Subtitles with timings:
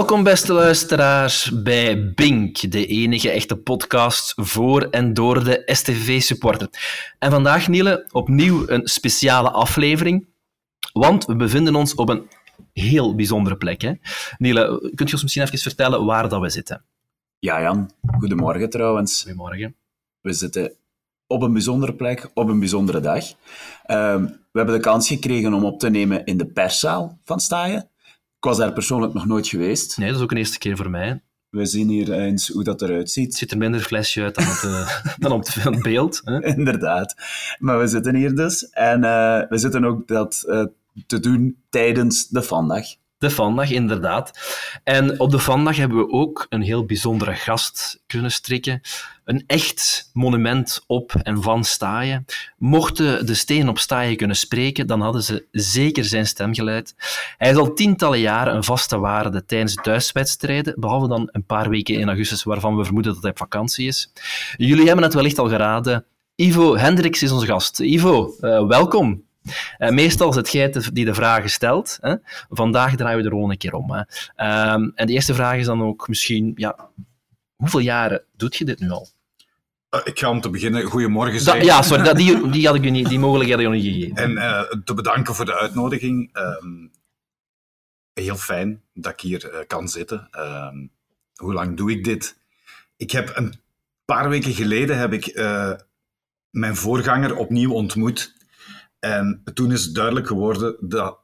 [0.00, 6.68] Welkom, beste luisteraars, bij Bink, de enige echte podcast voor en door de STV-supporter.
[7.18, 10.28] En vandaag, Niele, opnieuw een speciale aflevering,
[10.92, 12.28] want we bevinden ons op een
[12.72, 13.80] heel bijzondere plek.
[13.80, 13.92] Hè?
[14.38, 16.84] Niele, kunt je ons misschien even vertellen waar dat we zitten?
[17.38, 17.90] Ja, Jan.
[18.18, 19.22] Goedemorgen trouwens.
[19.22, 19.76] Goedemorgen.
[20.20, 20.76] We zitten
[21.26, 23.24] op een bijzondere plek, op een bijzondere dag.
[23.82, 27.90] Ehm, we hebben de kans gekregen om op te nemen in de perszaal van Staaien.
[28.40, 29.98] Ik was daar persoonlijk nog nooit geweest.
[29.98, 31.22] Nee, dat is ook een eerste keer voor mij.
[31.50, 33.26] We zien hier eens hoe dat eruit ziet.
[33.26, 36.20] Het ziet er minder flesje uit dan op, de, dan op het beeld.
[36.24, 36.44] Hè?
[36.44, 37.14] Inderdaad.
[37.58, 38.68] Maar we zitten hier dus.
[38.68, 40.64] En uh, we zitten ook dat uh,
[41.06, 42.86] te doen tijdens de Vandag.
[43.18, 44.38] De Vandag, inderdaad.
[44.84, 48.80] En op de Vandag hebben we ook een heel bijzondere gast kunnen strikken.
[49.30, 52.24] Een echt monument op en van Staaien.
[52.58, 56.94] Mochten de stenen op Staaien kunnen spreken, dan hadden ze zeker zijn stem geleid.
[57.38, 61.94] Hij is al tientallen jaren een vaste waarde tijdens thuiswedstrijden, behalve dan een paar weken
[61.94, 64.12] in augustus waarvan we vermoeden dat hij op vakantie is.
[64.56, 66.04] Jullie hebben het wellicht al geraden.
[66.34, 67.80] Ivo Hendricks is onze gast.
[67.80, 69.24] Ivo, uh, welkom.
[69.78, 71.98] Uh, meestal is het jij die de vragen stelt.
[72.00, 72.14] Hè?
[72.48, 73.92] Vandaag draaien we er gewoon een keer om.
[73.92, 74.00] Hè?
[74.72, 76.88] Um, en de eerste vraag is dan ook misschien, ja,
[77.56, 79.08] hoeveel jaren doet je dit nu al?
[79.90, 81.66] Uh, ik ga om te beginnen goedemorgen zeggen.
[81.66, 83.92] Da, ja, sorry, dat, die, die, had ik u niet, die mogelijkheid had ik niet
[83.94, 84.16] gegeven.
[84.16, 86.36] En uh, te bedanken voor de uitnodiging.
[86.36, 86.90] Um,
[88.12, 90.28] heel fijn dat ik hier kan zitten.
[90.38, 90.90] Um,
[91.34, 92.38] hoe lang doe ik dit?
[92.96, 93.54] Ik heb een
[94.04, 95.34] paar weken geleden heb ik
[96.50, 98.34] mijn voorganger opnieuw ontmoet
[98.98, 101.18] en toen is het duidelijk geworden dat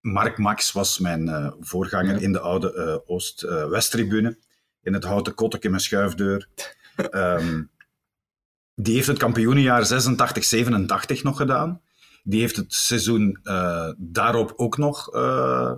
[0.00, 2.20] Mark Max was mijn voorganger ja.
[2.20, 4.38] in de oude Oost-West-tribune.
[4.82, 6.48] in het houten kotteke met schuifdeur.
[7.10, 7.70] um,
[8.80, 9.88] die heeft het kampioenenjaar
[11.18, 11.80] 86-87 nog gedaan.
[12.22, 15.10] Die heeft het seizoen uh, daarop ook nog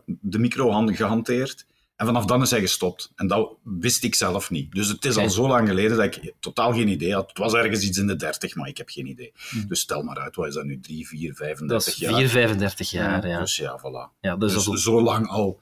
[0.06, 1.66] de micro gehanteerd.
[1.96, 3.12] En vanaf dan is hij gestopt.
[3.14, 4.72] En dat wist ik zelf niet.
[4.72, 7.28] Dus het is al zo lang geleden dat ik totaal geen idee had.
[7.28, 9.32] Het was ergens iets in de 30, maar ik heb geen idee.
[9.50, 9.68] Mm.
[9.68, 10.80] Dus stel maar uit, wat is dat nu?
[10.80, 12.14] 3, 4, 35 jaar?
[12.14, 13.40] 4, 35 jaar, ja.
[13.40, 14.18] Dus ja, voilà.
[14.20, 15.60] Ja, dus dus zo lang al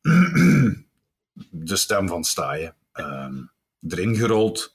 [1.50, 2.74] de stem van Staaien.
[2.94, 3.50] Um,
[3.88, 4.74] erin gerold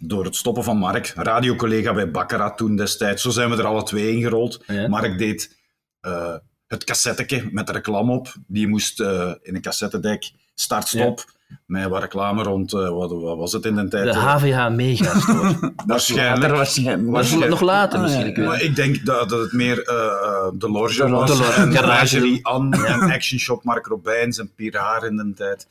[0.00, 1.12] door het stoppen van Mark.
[1.16, 3.22] Radiocollega bij Baccarat toen destijds.
[3.22, 4.64] Zo zijn we er alle twee ingerold.
[4.66, 4.88] Ja.
[4.88, 5.56] Mark deed
[6.02, 6.36] uh,
[6.66, 8.34] het cassetteke met de reclame op.
[8.46, 11.24] Die moest uh, in een cassettedek start-stop.
[11.26, 11.36] Ja.
[11.66, 14.04] Met wat reclame rond, uh, wat, wat, was het in de tijd?
[14.04, 15.72] De HVH Mega Store.
[15.86, 16.54] waarschijnlijk.
[16.54, 17.10] waarschijnlijk.
[17.10, 17.50] waarschijnlijk.
[17.50, 18.28] Nog later misschien.
[18.28, 18.44] Ah, ja.
[18.44, 21.38] Maar ik denk dat, dat het meer uh, de Lorge was.
[21.38, 25.66] De en Garage Anne en Action Shop Mark Robijns en Piraar in de tijd.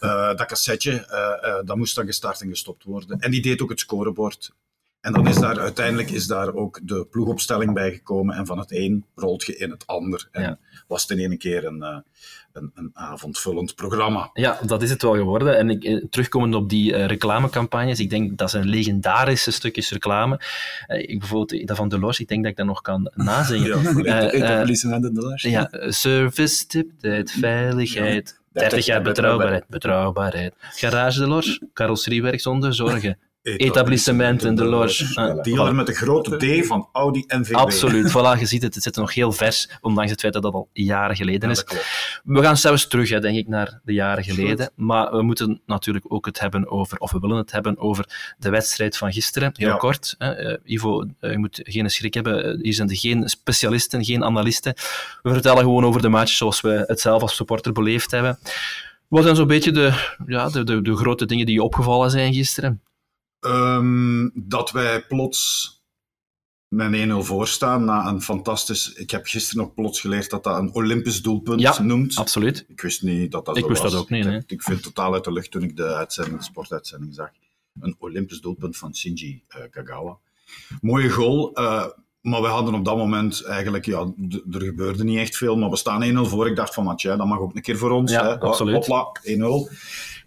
[0.00, 1.06] Uh, dat cassetje,
[1.64, 3.20] dat moest dan gestart en gestopt worden.
[3.20, 4.52] En die deed ook het scorebord.
[5.04, 8.36] En dan is daar uiteindelijk is daar ook de ploegopstelling bij gekomen.
[8.36, 10.28] En van het een rolt je in het ander.
[10.30, 10.58] En ja.
[10.88, 11.96] was het in ene keer een, uh,
[12.54, 14.30] een, een, avondvullend programma.
[14.32, 15.58] Ja, dat is het wel geworden.
[15.58, 20.40] En ik, terugkomend op die uh, reclamecampagnes, ik denk dat zijn legendarische stukjes reclame.
[20.88, 23.66] Uh, ik bijvoorbeeld dat van Delors, ik denk dat ik dat nog kan nazingen.
[24.04, 25.42] ja, de Delors.
[25.42, 28.42] Ja, service, tiptijd, veiligheid.
[28.52, 28.60] Ja.
[28.60, 30.54] 30 jaar betrouwbaarheid, betrouwbaarheid.
[30.58, 35.38] Garage Delors, carrosseriewerk zonder zorgen etablissementen, de loge.
[35.42, 37.54] Die hadden met de grote D van Audi NVB.
[37.54, 40.52] Absoluut, voilà, je ziet het, het zit nog heel vers, ondanks het feit dat dat
[40.52, 41.64] al jaren geleden is.
[41.68, 41.78] Ja,
[42.24, 44.66] we gaan zelfs terug, hè, denk ik, naar de jaren geleden.
[44.66, 44.72] Goed.
[44.76, 48.50] Maar we moeten natuurlijk ook het hebben over, of we willen het hebben over de
[48.50, 49.52] wedstrijd van gisteren.
[49.56, 49.76] Heel ja.
[49.76, 50.14] kort.
[50.18, 50.50] Hè.
[50.50, 52.58] Uh, Ivo, uh, je moet geen schrik hebben.
[52.62, 54.74] Hier zijn er geen specialisten, geen analisten.
[55.22, 58.38] We vertellen gewoon over de match zoals we het zelf als supporter beleefd hebben.
[59.08, 62.34] Wat zijn zo'n beetje de, ja, de, de, de grote dingen die je opgevallen zijn
[62.34, 62.80] gisteren?
[63.46, 65.72] Um, dat wij plots
[66.68, 68.92] met 1-0 voor staan na een fantastisch...
[68.92, 72.16] Ik heb gisteren nog plots geleerd dat dat een Olympisch doelpunt ja, noemt.
[72.16, 72.64] absoluut.
[72.68, 73.92] Ik wist niet dat dat ik zo wist was.
[73.92, 74.42] dat ook niet, nee.
[74.46, 77.30] Ik, het totaal uit de lucht toen ik de, uitzending, de sportuitzending zag.
[77.80, 80.18] Een Olympisch doelpunt van Shinji uh, Kagawa.
[80.80, 81.86] Mooie goal, uh,
[82.20, 83.84] maar we hadden op dat moment eigenlijk...
[83.84, 84.12] Ja,
[84.50, 86.46] er gebeurde niet echt veel, maar we staan 1-0 voor.
[86.46, 88.12] Ik dacht van, Mathieu, dat mag ook een keer voor ons.
[88.12, 88.40] Ja, hè.
[88.40, 88.86] absoluut.
[88.86, 89.28] Hopla, 1-0.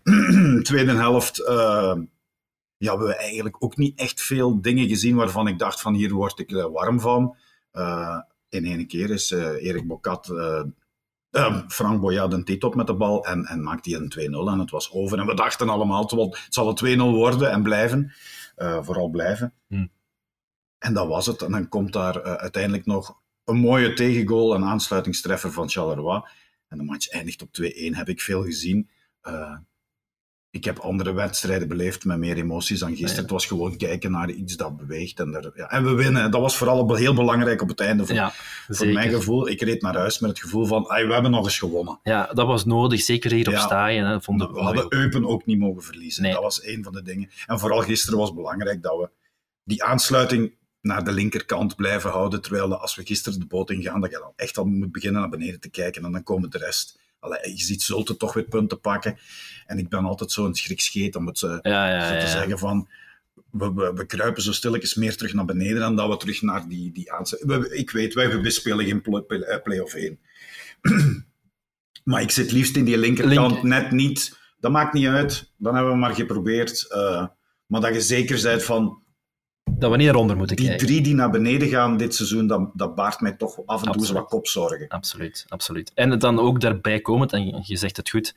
[0.62, 1.39] Tweede helft...
[1.39, 1.94] Uh,
[2.77, 6.13] ja, we hebben eigenlijk ook niet echt veel dingen gezien waarvan ik dacht van hier
[6.13, 7.35] word ik uh, warm van.
[7.74, 8.19] Uh,
[8.50, 10.25] in één keer is uh, Erik Bokat,
[11.68, 14.59] Frank Boyat een tit op met de bal en, en maakt hij een 2-0 en
[14.59, 15.19] het was over.
[15.19, 18.13] En we dachten allemaal, het zal een 2-0 worden en blijven.
[18.56, 19.53] vooral blijven.
[19.68, 19.91] Hmm.
[20.80, 21.41] En dat was het.
[21.41, 26.21] En dan komt daar uiteindelijk nog een mooie tegengoal, een aansluitingstreffer van Charleroi.
[26.68, 28.89] En de match eindigt op 2-1, heb ik veel gezien
[30.57, 33.15] ik heb andere wedstrijden beleefd met meer emoties dan gisteren.
[33.15, 33.21] Ja.
[33.21, 35.19] Het was gewoon kijken naar iets dat beweegt.
[35.19, 36.31] En, er, ja, en we winnen.
[36.31, 38.06] Dat was vooral heel belangrijk op het einde.
[38.06, 38.33] Voor, Ja,
[38.68, 39.50] voor mijn gevoel.
[39.50, 42.00] Ik reed naar huis met het gevoel van, "Ai, we hebben nog eens gewonnen.
[42.04, 44.06] Ja, dat was nodig, zeker hier op staaien.
[44.06, 46.24] Hè, We hadden Eupen ook niet mogen verliezen.
[46.24, 46.33] Nee.
[46.33, 47.30] Dat was een van de dingen.
[47.45, 49.09] En vooral gisteren was belangrijk dat we
[49.63, 50.51] die aansluiting
[50.81, 52.42] naar de linkerkant blijven houden.
[52.42, 55.30] Terwijl als we gisteren de boot ingaan, dat je dan echt al moet beginnen naar
[55.30, 56.06] beneden te kijken.
[56.06, 57.00] En dan komen de rest.
[57.27, 59.18] Allee, je ziet Zulte toch weer punten pakken.
[59.65, 62.88] En ik ben altijd zo'n schrikscheet om het eh, Ja, ja, zo te zeggen van...
[63.51, 66.68] We, we, we kruipen zo stilletjes meer terug naar beneden dan dat we terug naar
[66.68, 67.12] die, die.
[67.39, 70.19] We- Ik weet, wij we spelen geen eh, play-off 1.
[72.03, 74.38] maar ik zit liefst in die linkerkant, Link- net niet.
[74.59, 75.51] Dat maakt niet uit.
[75.57, 76.88] Dan hebben we maar geprobeerd.
[76.91, 77.27] eh,
[77.65, 79.01] maar dat je zeker bent van...
[79.79, 80.88] Dat we niet eronder moeten Die kijken.
[80.88, 84.13] drie die naar beneden gaan dit seizoen, dat, dat baart mij toch af en toe
[84.13, 84.88] wat kopzorgen.
[84.88, 85.91] Absoluut, absoluut.
[85.94, 88.35] En dan ook daarbij komend, en je zegt het goed,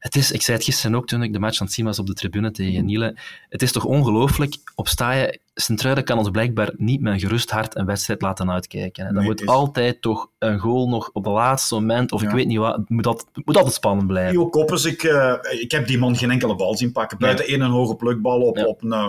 [0.00, 1.98] het is, ik zei het gisteren ook toen ik de match aan het zien was
[1.98, 3.16] op de tribune tegen Niele,
[3.48, 7.76] het is toch ongelooflijk, op Staaien, Sint-Truiden kan ons blijkbaar niet met een gerust hart
[7.76, 9.02] een wedstrijd laten uitkijken.
[9.06, 9.12] hè.
[9.12, 12.30] Dan Nee, moet is- altijd toch een goal nog op het laatste moment, of ik
[12.30, 14.32] weet niet wat, moet moet altijd spannend blijven.
[14.32, 17.18] Jo Koppes, ik, eh, ik heb die man geen enkele bal zien pakken.
[17.18, 18.64] Buiten één een hoge plukbal op, Ja.
[18.64, 19.08] op een eh,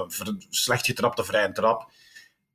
[0.50, 1.90] slecht getrapte vrije trap.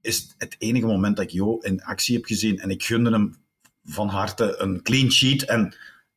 [0.00, 2.58] Is het enige moment dat ik Jo in actie heb gezien.
[2.58, 3.36] En ik gunde hem
[3.84, 5.44] van harte een clean sheet.
[5.44, 5.74] En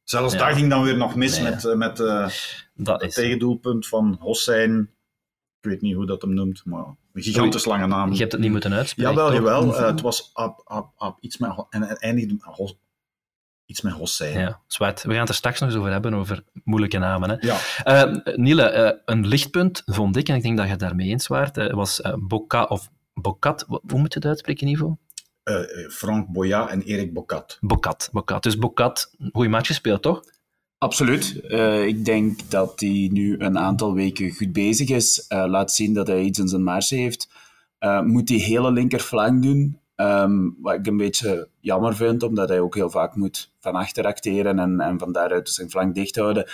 [0.10, 1.50] zelfs daar ging dan weer nog mis Nee.
[1.50, 2.30] met, eh, met eh,
[2.74, 3.16] Dat het is...
[3.16, 4.80] tegendoelpunt van Hossein.
[5.62, 8.12] Ik weet niet hoe dat hem noemt, maar een gigantisch lange naam.
[8.12, 9.14] Je hebt het niet moeten uitspreken.
[9.14, 9.76] Jawel, jawel.
[9.76, 11.66] Eh, het was ab, ab, ab, iets met...
[11.70, 12.78] En eindigde Hos-
[13.66, 14.40] iets met Hossein.
[14.40, 15.04] Ja, zwart.
[15.04, 17.30] We gaan het er straks nog eens over hebben, over moeilijke namen.
[17.30, 17.36] Hè.
[17.40, 18.22] Ja.
[18.36, 22.02] Niele, een lichtpunt vond ik, en ik denk dat je het daarmee eens waart, was
[22.20, 24.98] Boca, of Bocat, hoe moet je het uitspreken, Ivo?
[25.50, 27.58] Eh, eh, Frank Boya en Erik Bokat.
[27.62, 28.44] Bocat, Bocat.
[28.44, 30.24] Dus Bocat, goede match gespeeld, toch?
[30.78, 31.42] Absoluut.
[31.48, 35.28] Eh, ik denk dat hij nu een aantal weken goed bezig is.
[35.28, 37.30] Eh, laat zien dat hij iets in zijn mars heeft.
[37.78, 39.80] Eh, moet die hele linkerflank doen.
[39.96, 44.06] Ehm, wat ik een beetje jammer vind, omdat hij ook heel vaak moet van achter
[44.06, 46.50] acteren en, en van daaruit zijn flank dicht houden.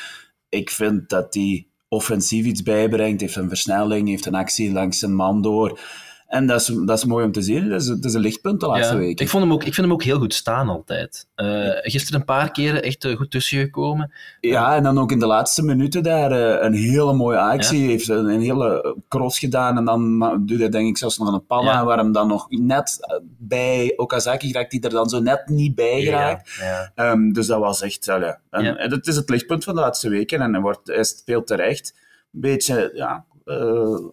[0.50, 5.16] Ik vind dat hij offensief iets bijbrengt, heeft een versnelling, heeft een actie langs zijn
[5.16, 5.80] man door.
[6.28, 7.70] En dat is, dat is mooi om te zien.
[7.70, 9.26] Dat is, dat is een lichtpunt de laatste Ja, weken.
[9.26, 11.28] Ik, vond hem ook, ik vind hem ook heel goed staan altijd.
[11.36, 14.12] Eh, gisteren een paar keren echt eh, goed tussengekomen.
[14.42, 17.82] Ja, en dan ook in de laatste minuten daar eh, een hele mooie actie.
[17.82, 17.88] Ja.
[17.88, 21.46] heeft een, een hele cross gedaan en dan doet hij denk ik zelfs nog een
[21.46, 21.86] panna, Ja.
[21.86, 23.00] waar hem dan nog net
[23.38, 26.62] bij Okazaki raakt, die er dan zo net niet bij geraakt.
[26.96, 28.76] Ehm, dus dat was echt, allee, en, Ja.
[28.76, 31.94] en het is het lichtpunt van de laatste weken en hij, wordt, hij speelt terecht.
[32.34, 33.26] Een beetje, ja...
[33.46, 33.56] eh,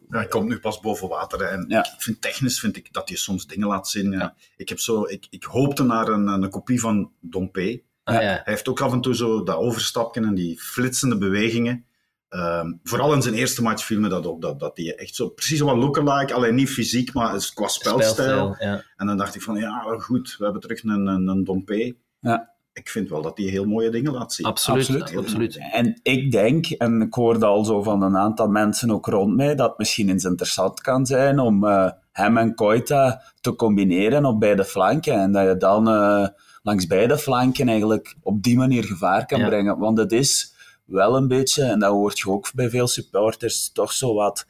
[0.09, 1.39] Ja, hij komt nu pas boven water.
[1.39, 1.45] hè.
[1.45, 1.79] En Ja.
[1.85, 4.11] ik vind technisch vind ik dat hij soms dingen laat zien.
[4.11, 4.35] Ja.
[4.57, 7.83] Ik, heb zo, ik, ik hoopte naar een, een kopie van Dompe.
[8.05, 8.15] Ah.
[8.17, 11.85] Hij heeft ook af en toe zo dat overstapje en die flitsende bewegingen.
[12.29, 14.43] Ehm, vooral in zijn eerste match viel me dat op.
[14.43, 18.01] Dat, dat hij echt zo precies wat lookalike, alleen niet fysiek, maar qua spelstijl.
[18.01, 18.85] Spelstijl, ja.
[18.97, 21.97] En dan dacht ik van, ja, goed, we hebben terug een, een, een Dompe.
[22.21, 22.52] Ja.
[22.75, 24.47] Ik vind wel dat hij heel mooie dingen laat zien.
[24.47, 25.17] Absoluut, Absoluut.
[25.17, 25.59] absoluut.
[25.73, 29.55] En ik denk, en ik hoorde al zo van een aantal mensen ook rond mij,
[29.55, 34.41] dat het misschien eens interessant kan zijn om eh, hem en Koita te combineren op
[34.41, 35.15] beide flanken.
[35.15, 36.27] En dat je dan eh,
[36.63, 39.47] langs beide flanken eigenlijk op die manier gevaar kan Ja.
[39.47, 39.79] brengen.
[39.79, 40.55] Want het is
[40.85, 44.47] wel een beetje, en dat hoort je ook bij veel supporters, toch zo wat...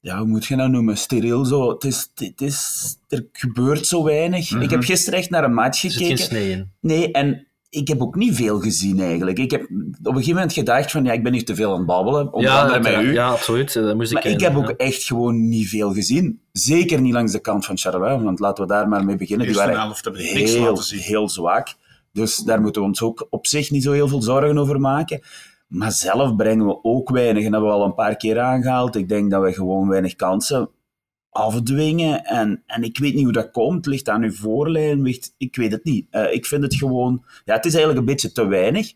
[0.00, 0.96] Ja, hoe moet je dat noemen?
[0.96, 1.70] Steriel zo.
[1.70, 4.50] Het is, het is, er gebeurt zo weinig.
[4.60, 6.06] Ik heb gisteren echt naar een match gekeken.
[6.06, 6.70] geen snee in.
[6.80, 9.38] Nee, en ik heb ook niet veel gezien eigenlijk.
[9.38, 11.76] Ik heb op een gegeven moment gedacht van ja, ik ben hier te veel aan
[11.76, 13.06] het babbelen, onder andere met uiteraard.
[13.06, 13.12] u.
[13.12, 13.76] Ja, absoluut.
[13.76, 14.74] eh, Dat moest maar ik, ik eh, heb ook ja.
[14.76, 16.40] echt gewoon niet veel gezien.
[16.52, 19.46] Zeker niet langs de kant van Charleroi, want laten we daar maar mee beginnen.
[19.46, 21.68] Die waren helft hebben heel, heel zwak.
[22.12, 25.20] Dus daar moeten we ons ook op zich niet zo heel veel zorgen over maken.
[25.70, 27.44] Maar zelf brengen we ook weinig.
[27.44, 28.96] En dat hebben we al een paar keer aangehaald.
[28.96, 30.70] Ik denk dat we gewoon weinig kansen
[31.30, 32.24] afdwingen.
[32.24, 33.86] En, en ik weet niet hoe dat komt.
[33.86, 35.02] Ligt aan uw voorlijn?
[35.02, 36.06] Ligt, ik weet het niet.
[36.10, 37.24] Eh, ik vind het gewoon...
[37.44, 38.92] Ja, het is eigenlijk een beetje te weinig.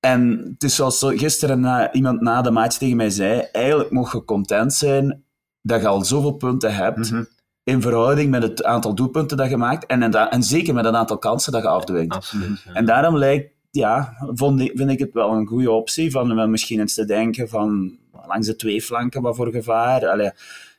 [0.00, 3.90] En het is zoals zo- gisteren na, iemand na de match tegen mij zei, eigenlijk
[3.90, 5.22] mocht je content zijn
[5.62, 7.24] dat je al zoveel punten hebt Mhm.
[7.64, 11.18] in verhouding met het aantal doelpunten dat je maakt en, en, zeker met het aantal
[11.18, 12.14] kansen dat je afdwingt.
[12.14, 12.62] Absoluut.
[12.64, 12.72] ja.
[12.72, 16.80] En daarom lijkt, ja, vond ik, vind ik het wel een goede optie van misschien
[16.80, 20.06] eens te denken van langs de twee flanken wat voor gevaar.
[20.06, 20.30] Allee,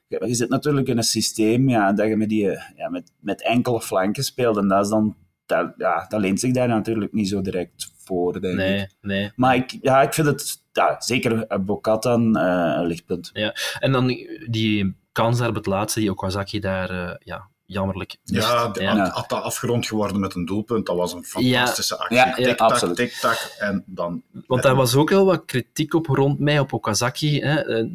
[0.08, 3.82] je, zit natuurlijk in een systeem ja, dat je met, die, ja, met, met enkele
[3.82, 7.42] flanken speelt en dat, is dan, dat, ja, dat leent zich daar natuurlijk niet zo
[7.42, 8.60] direct voor, denk ik.
[8.60, 9.32] Nee, nee.
[9.36, 13.30] Maar ik, ja, ik vind het ja, zeker Bocat dan eh, een lichtpunt.
[13.80, 18.18] En dan die- die kans daar op het laatste, die Okazaki daar eh, ja, jammerlijk.
[18.24, 18.72] Ja,
[19.10, 22.18] had dat afgerond geworden met een doelpunt, dat was een fantastische actie.
[22.18, 24.22] Ja, ja, tik-tak, tik-tak, en dan...
[24.48, 27.42] Want daar was ook wel wat kritiek op rond mij, op Okazaki.
[27.42, 27.60] Hè.
[27.60, 27.86] Eh,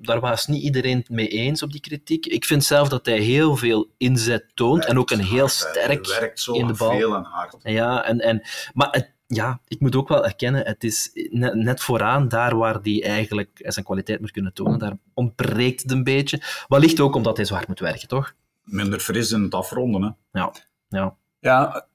[0.00, 2.26] Daar was niet iedereen het mee eens op die kritiek.
[2.26, 6.06] Ik vind zelf dat hij heel veel inzet toont en ook een heel hard, sterk
[6.06, 6.90] Hij werkt zo in de bal.
[6.90, 7.56] veel en hard.
[7.62, 8.42] Ja, en, en,
[8.74, 12.78] maar het, ja, ik moet ook wel erkennen, het is net, net vooraan, daar waar
[12.82, 16.40] hij eigenlijk zijn kwaliteit moet kunnen tonen, daar ontbreekt het een beetje.
[16.68, 18.34] Wellicht ook omdat hij zo hard moet werken, toch?
[18.64, 20.02] Minder fris in het afronden.
[20.02, 20.40] Hè.
[20.40, 20.52] Ja,
[20.88, 21.16] ja.
[21.40, 21.86] Ja,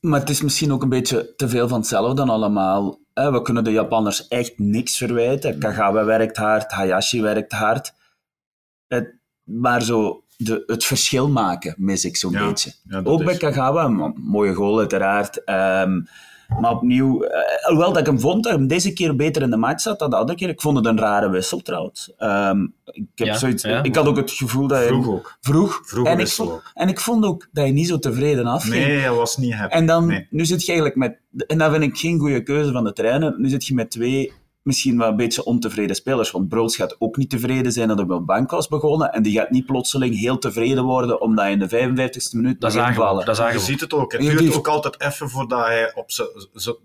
[0.00, 2.98] maar het is misschien ook een beetje te veel van hetzelfde dan allemaal.
[3.14, 5.58] We kunnen de Japanners echt niks verwijten.
[5.58, 7.92] Kagawa werkt hard, Hayashi werkt hard.
[8.86, 12.72] Het, maar zo de, het verschil maken mis ik zo'n Ja, beetje.
[12.88, 15.44] ja, ook bij Kagawa, een mooie goal uiteraard.
[15.44, 16.00] Ehm,
[16.60, 19.50] maar opnieuw, eh, hoewel dat ik hem vond dat hij hem deze keer beter in
[19.50, 20.48] de match zat dan de andere keer.
[20.48, 22.12] Ik vond het een rare wissel trouwens.
[22.18, 23.82] Ehm, ik, heb Ja, zoiets, ja.
[23.82, 24.86] ik had ook het gevoel dat hij...
[24.86, 25.36] Vroeg ook.
[25.40, 25.82] Vroeg.
[26.06, 26.70] En, ik wissel vond, ook.
[26.74, 28.84] en ik vond ook dat hij niet zo tevreden afging.
[28.86, 29.74] Nee, hij was niet happy.
[29.74, 30.26] En dan, Nee.
[30.30, 33.34] nu zit je eigenlijk met, en dat vind ik geen goede keuze van de trainer,
[33.38, 37.16] nu zit je met twee misschien wel een beetje ontevreden spelers, want Broos gaat ook
[37.16, 40.18] niet tevreden zijn dat hij op de bank was begonnen, en die gaat niet plotseling
[40.18, 43.00] heel tevreden worden omdat hij in de 55ste minuut Dat begint zagen we.
[43.06, 43.24] vallen.
[43.24, 44.12] Dat Je ziet het ook.
[44.12, 46.10] Het duurt die- ook altijd even voordat hij op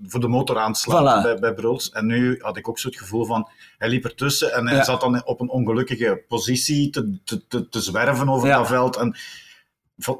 [0.07, 1.23] voor de motor aanslaat Voilà.
[1.23, 1.89] bij, bij Bruls.
[1.89, 4.83] En nu had ik ook zo het gevoel van, hij liep ertussen en hij Ja.
[4.83, 8.57] zat dan op een ongelukkige positie te, te, te, te zwerven over Ja.
[8.57, 8.95] dat veld.
[8.95, 9.15] En,
[9.97, 10.19] van,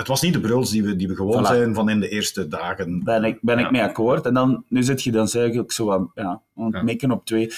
[0.00, 1.46] het was niet de Bruls die we, die we gewoon Voilà.
[1.48, 3.04] zijn van in de eerste dagen.
[3.04, 3.64] Ben ik, ben Ja.
[3.64, 4.26] ik mee akkoord.
[4.26, 6.42] En dan, nu zit je dan ik zo aan, ja,
[6.82, 7.50] mikken op twee.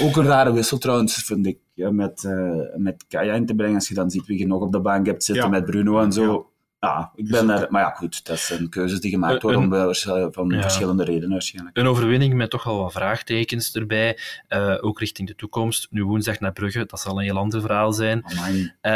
[0.00, 3.74] Ook een rare wissel trouwens, vind ik, ja, met, eh met Kaya in te brengen.
[3.74, 5.50] Als je dan ziet wie je nog op de bank hebt zitten Ja.
[5.50, 6.50] met Bruno en zo.
[6.86, 7.12] Ja.
[7.14, 7.66] Ik ben daar...
[7.70, 10.60] Maar ja, goed, dat zijn keuzes die gemaakt worden om, een- wel- van Ja.
[10.60, 11.76] verschillende redenen waarschijnlijk.
[11.76, 15.86] Een overwinning met toch wel wat vraagtekens erbij, eh, ook richting de toekomst.
[15.90, 18.24] Nu woensdag naar Brugge, dat zal een heel ander verhaal zijn.
[18.80, 18.92] Eh,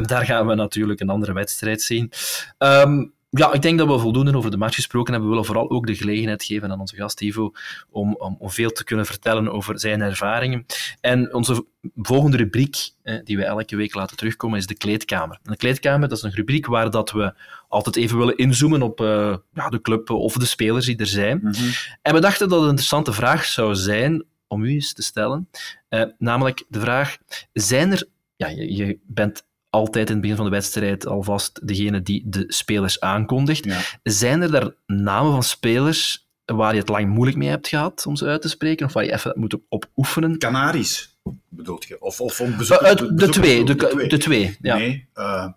[0.12, 2.12] daar gaan we natuurlijk een andere wedstrijd zien.
[2.58, 5.30] Ehm, ja, ik denk dat we voldoende over de match gesproken hebben.
[5.30, 7.52] We willen vooral ook de gelegenheid geven aan onze gast Ivo
[7.90, 10.66] om, om, om veel te kunnen vertellen over zijn ervaringen.
[11.00, 15.38] En onze volgende rubriek, eh, die we elke week laten terugkomen, is de kleedkamer.
[15.42, 17.34] En de kleedkamer, dat is een rubriek waar dat we
[17.68, 21.38] altijd even willen inzoomen op eh, ja, de club of de spelers die er zijn.
[21.42, 21.70] Mhm.
[22.02, 25.48] En we dachten dat het een interessante vraag zou zijn om u eens te stellen.
[25.88, 27.16] Eh, namelijk de vraag:
[27.52, 28.08] zijn er.
[28.36, 32.44] Ja, je, je bent altijd in het begin van de wedstrijd alvast degene die de
[32.46, 33.64] spelers aankondigt.
[33.64, 33.80] Ja.
[34.02, 38.16] Zijn er daar namen van spelers waar je het lang moeilijk mee hebt gehad om
[38.16, 40.38] ze uit te spreken, of waar je even moet op, oefenen?
[40.38, 42.00] Canaries, bedoelt je?
[42.00, 44.76] Of, of om bezoek, Eh, eh, de, bezoek- twee, de, de twee, ja.
[44.76, 45.48] Nee, eh,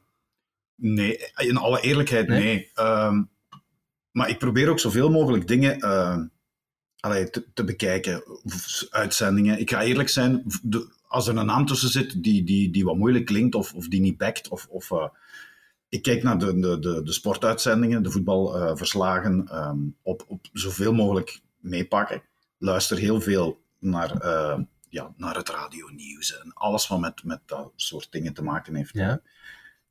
[0.76, 2.40] nee, in alle eerlijkheid, Nee?
[2.44, 2.70] nee.
[2.74, 3.22] Ehm,
[4.12, 5.80] maar ik probeer ook zoveel mogelijk dingen
[7.00, 8.24] allee, te, te bekijken,
[8.90, 9.60] uitzendingen.
[9.60, 12.96] Ik ga eerlijk zijn, de- als er een naam tussen zit die, die, die wat
[12.96, 15.08] moeilijk klinkt of, of die niet backt, of, of, eh,
[15.90, 21.42] ik kijk naar de, de, de, de sportuitzendingen, de voetbalverslagen, ehm, op, op zoveel mogelijk
[21.58, 22.22] meepakken.
[22.58, 27.72] Luister heel veel naar, eh, ja, naar het radionieuws en alles wat met, met dat
[27.76, 28.94] soort dingen te maken heeft.
[28.94, 29.22] Ja.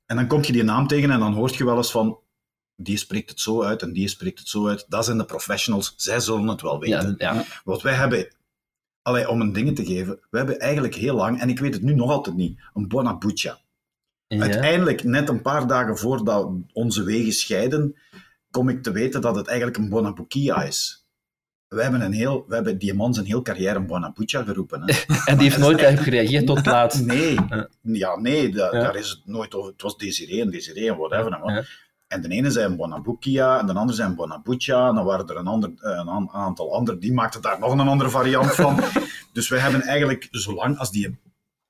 [0.07, 2.19] En dan kom je die naam tegen en dan hoort je wel eens van
[2.76, 4.87] die spreekt het zo uit en die spreekt het zo uit.
[4.88, 7.14] Dat zijn de professionals, zij zullen het wel weten.
[7.19, 7.45] Ja, ja.
[7.64, 8.35] Want wij hebben,
[9.02, 11.82] allee, om een ding te geven, we hebben eigenlijk heel lang, en ik weet het
[11.82, 13.59] nu nog altijd niet, een Buona-Buccia.
[14.26, 14.40] Ja.
[14.42, 17.97] Uiteindelijk, net een paar dagen voordat onze wegen scheiden,
[18.50, 21.06] kom ik te weten dat het eigenlijk een Buona-Buccia is.
[21.68, 24.82] We hebben, een heel, we hebben die man zijn heel carrière een Buona-Buccia geroepen.
[24.85, 24.94] Hè.
[25.30, 27.00] En die heeft nooit eigenlijk gereageerd tot laat.
[27.04, 27.38] Nee,
[27.82, 28.16] Ja.
[28.21, 28.80] nee da- Ja.
[28.82, 29.73] daar is het nooit over.
[29.73, 31.30] Het was Desiree en Desiree en whatever.
[31.54, 31.64] Ja.
[32.12, 34.88] En de ene zei een Buonabuccia en de andere zei een Buonabuccia.
[34.88, 37.73] En dan waren er een, ander, eh, een aan- aantal anderen, die maakten daar nog
[37.73, 38.81] een andere variant van.
[39.33, 41.19] dus wij hebben eigenlijk, zolang als die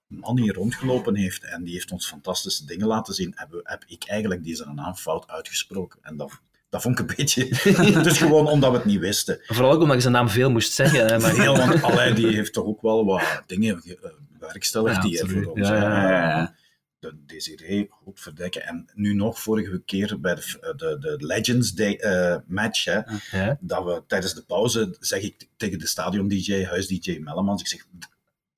[0.06, 4.04] man hier rondgelopen heeft en die heeft ons fantastische dingen laten zien, heb, heb ik
[4.06, 5.98] eigenlijk deze naam fout uitgesproken.
[6.02, 7.48] En dat, dat vond ik een beetje...
[8.02, 9.38] dus gewoon omdat we het niet wisten.
[9.46, 11.06] Vooral ook omdat je zijn naam veel moest zeggen.
[11.06, 14.96] Hè, maar Heel, want Alain die heeft toch ook wel wat dingen ge- eh, bewerkstelligd
[14.96, 15.68] Ja, die hij voor ons...
[15.68, 16.54] Ja, ja, eh, ja, ja.
[17.02, 18.66] De Desiree, goed verdekken.
[18.66, 23.84] En nu nog, vorige keer bij de, de, de Legends Day eh, match, hè, dat
[23.84, 27.86] we tijdens de pauze, zeg ik tegen de stadion-dj, huis-dj Mellemans, ik zeg,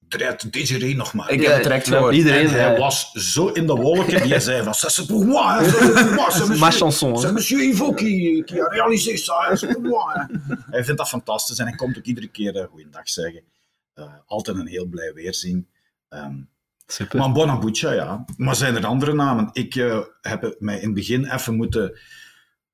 [0.09, 1.31] draait Desiree nog maar.
[1.31, 2.15] Ik heb het direct nou, gehoord.
[2.15, 5.25] Iedereen en hij eh, was zo in de wolken, die zei van, ça c'est pour
[5.25, 7.17] moi, c'est pour moi, c'est Ma monsieur, chanson.
[7.17, 10.29] c'est monsieur Ivo qui, qui a réalisé ça, c'est pour moi.
[10.71, 13.43] Hij vindt dat fantastisch en hij komt ook iedere keer uh, goeiedag zeggen.
[13.95, 15.69] Eh, altijd een heel blij weerzien.
[16.09, 16.37] Ehm,
[16.87, 17.19] Super.
[17.19, 18.25] maar Bonabuccia, ja.
[18.37, 19.51] Maar zijn er andere namen?
[19.53, 21.99] Ik eh, heb mij in het begin even moeten,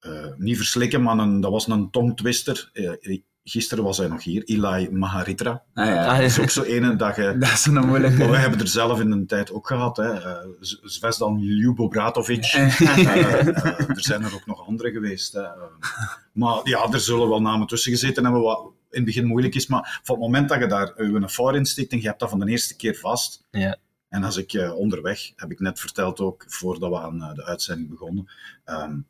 [0.01, 2.71] eh, niet verslikken, maar een, dat was een tongtwister.
[2.73, 5.63] Eh, gisteren was hij nog hier, Eli Maharitra.
[5.75, 6.07] Ah, ja.
[6.07, 7.37] Ah, Dat is ook zo ene dat je...
[7.39, 8.19] Dat is een moeilijke.
[8.19, 9.97] Maar wij hebben er zelf in een tijd ook gehad.
[9.97, 10.15] Hè.
[10.15, 10.53] Uh,
[10.83, 12.55] Zvezdan Ljubobratovic.
[12.55, 13.47] Uh, uh,
[13.89, 15.33] er zijn er ook nog andere geweest.
[15.33, 15.43] Hè.
[16.33, 19.67] maar ja, er zullen wel namen tussen gezeten hebben wat in het begin moeilijk is.
[19.67, 22.31] Maar van het moment dat je daar een voor in stikt en je hebt dat
[22.31, 23.47] van de eerste keer vast.
[23.51, 23.77] Ja.
[24.11, 27.45] En als ik uh, onderweg, heb ik net verteld ook, voordat we aan uh, de
[27.45, 28.31] uitzending begonnen.
[28.65, 29.07] Um,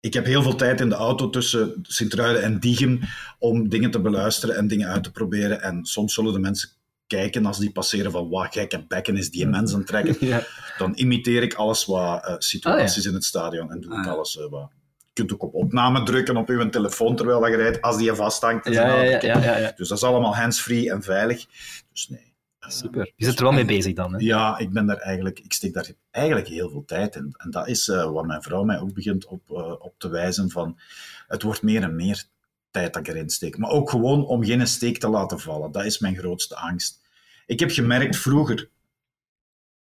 [0.00, 3.00] ik heb heel veel tijd in de auto tussen Sint-Truiden en Diegem
[3.38, 5.62] om dingen te beluisteren en dingen uit te proberen.
[5.62, 6.68] En soms zullen de mensen
[7.06, 10.16] kijken als die passeren van wat gekke bekken is die mens aan het trekken.
[10.26, 10.42] Ja.
[10.78, 13.08] Dan imiteer ik alles wat uh, situaties ja.
[13.08, 14.70] in het stadion en doe ik Ah, alles uh, wat...
[14.98, 18.14] Je kunt ook op opname drukken op uw telefoon terwijl je rijdt, als die je
[18.14, 18.68] vasthangt.
[18.68, 19.72] Ja, ja, ja, ja.
[19.76, 21.46] Dus dat is allemaal hands-free en veilig.
[21.92, 22.34] Dus nee.
[22.68, 23.12] Super.
[23.16, 24.18] Je zit er wel mee bezig dan, hè?
[24.18, 27.34] Ja, ik ben daar eigenlijk, ik steek daar eigenlijk heel veel tijd in.
[27.36, 30.50] En dat is uh, wat mijn vrouw mij ook begint op, uh, op te wijzen
[30.50, 30.78] van,
[31.26, 32.24] het wordt meer en meer
[32.70, 33.58] tijd dat ik erin steek.
[33.58, 35.72] Maar ook gewoon om geen steek te laten vallen.
[35.72, 37.00] Dat is mijn grootste angst.
[37.46, 38.68] Ik heb gemerkt, vroeger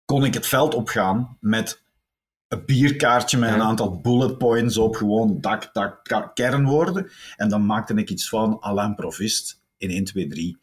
[0.04, 1.82] kon ik het veld opgaan met
[2.48, 7.10] een bierkaartje met een aantal bullet points op, gewoon dak, dak, kernwoorden.
[7.36, 10.58] En dan maakte ik iets van Alain Provist in 1, 2, 3.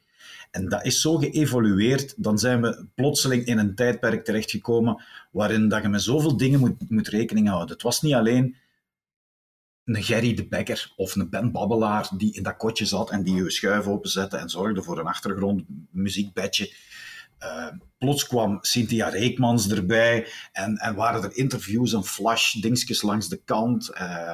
[0.51, 5.81] En dat is zo geëvolueerd, dan zijn we plotseling in een tijdperk terechtgekomen waarin dat
[5.81, 7.73] je met zoveel dingen moet, moet rekening houden.
[7.73, 8.55] Het was niet alleen
[9.85, 13.35] een Gerry de Bekker of een Ben Babbelaar die in dat kotje zat en die
[13.35, 16.73] je schuif openzette en zorgde voor een achtergrondmuziekbedje.
[17.39, 17.67] Uh,
[17.97, 23.37] plots kwam Cynthia Reekmans erbij en, en waren er interviews en flash dingetjes langs de
[23.37, 23.89] kant.
[23.93, 24.33] Uh,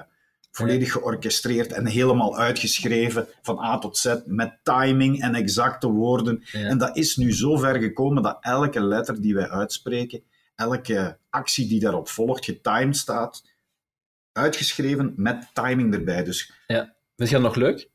[0.57, 6.43] volledig georchestreerd en helemaal uitgeschreven van A tot Z met timing en exacte woorden.
[6.51, 6.59] Ja.
[6.59, 10.23] En dat is nu zo ver gekomen dat elke letter die wij uitspreken,
[10.55, 13.43] elke actie die daarop volgt, getimed staat,
[14.31, 16.23] uitgeschreven met timing erbij.
[16.23, 16.95] Dus Ja.
[17.15, 17.89] Vind je dat nog leuk?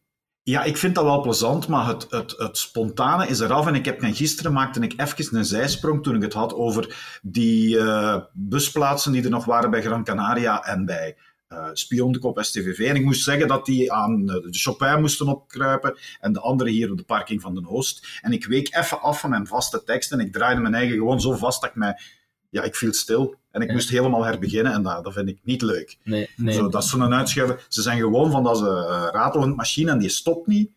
[0.45, 3.67] ja, ik vind dat wel plezant, maar het, het, het spontane is eraf.
[3.67, 6.97] En ik heb en gisteren maakte ik even een zijsprong toen ik het had over
[7.23, 11.17] die uh, busplaatsen die er nog waren bij Gran Canaria en bij
[11.53, 12.79] uh, Spionkop STVV.
[12.79, 16.91] En ik moest zeggen dat die aan de Chopin moesten opkruipen en de andere hier
[16.91, 18.21] op de parking van de Oost.
[18.23, 21.21] En ik week even af van mijn vaste tekst en ik draaide mijn eigen gewoon
[21.21, 22.01] zo vast dat ik mij...
[22.49, 23.75] Ja, ik viel stil en ik Ja.
[23.75, 25.99] moest helemaal herbeginnen en dat, dat vind ik niet leuk.
[26.05, 26.31] Nee.
[26.37, 26.55] nee.
[26.55, 27.59] Zo, dat is zo'n uitschuiven.
[27.69, 30.71] Ze zijn gewoon van dat ze uh, ratelend machine en die stopt niet.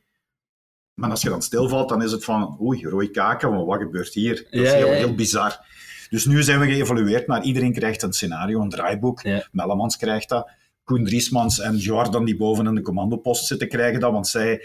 [0.94, 4.14] Maar als je dan stilvalt, dan is het van, oei, rode kaken, maar wat gebeurt
[4.14, 4.36] hier?
[4.36, 5.66] Dat is Ja, heel, ja, heel bizar.
[6.10, 9.24] Dus nu zijn we geëvolueerd naar iedereen krijgt een scenario, een draaiboek.
[9.52, 10.50] Mellemans krijgt dat.
[10.86, 14.62] Koen Driesmans en Jordan die boven in de commandopost zitten krijgen dat, want zij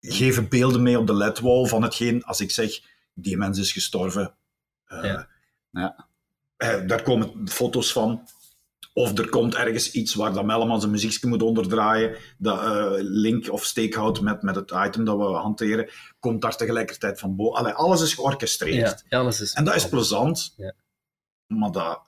[0.00, 2.80] geven beelden mee op de ledwall van hetgeen, als ik zeg,
[3.14, 4.34] die mens is gestorven.
[4.88, 5.28] Uh, Ja.
[5.70, 6.08] Ja.
[6.58, 8.28] uh, daar komen foto's van.
[8.92, 13.50] Of er komt ergens iets waar dat Mellemans een muziekje moet onderdraaien, dat uh, link
[13.50, 17.58] of steek houdt met, met het item dat we hanteren, komt daar tegelijkertijd van boven.
[17.58, 19.04] Allee, alles is georchestreerd.
[19.08, 19.52] Ja, alles is...
[19.52, 20.72] En dat is plezant, Ja.
[21.46, 22.00] maar dat,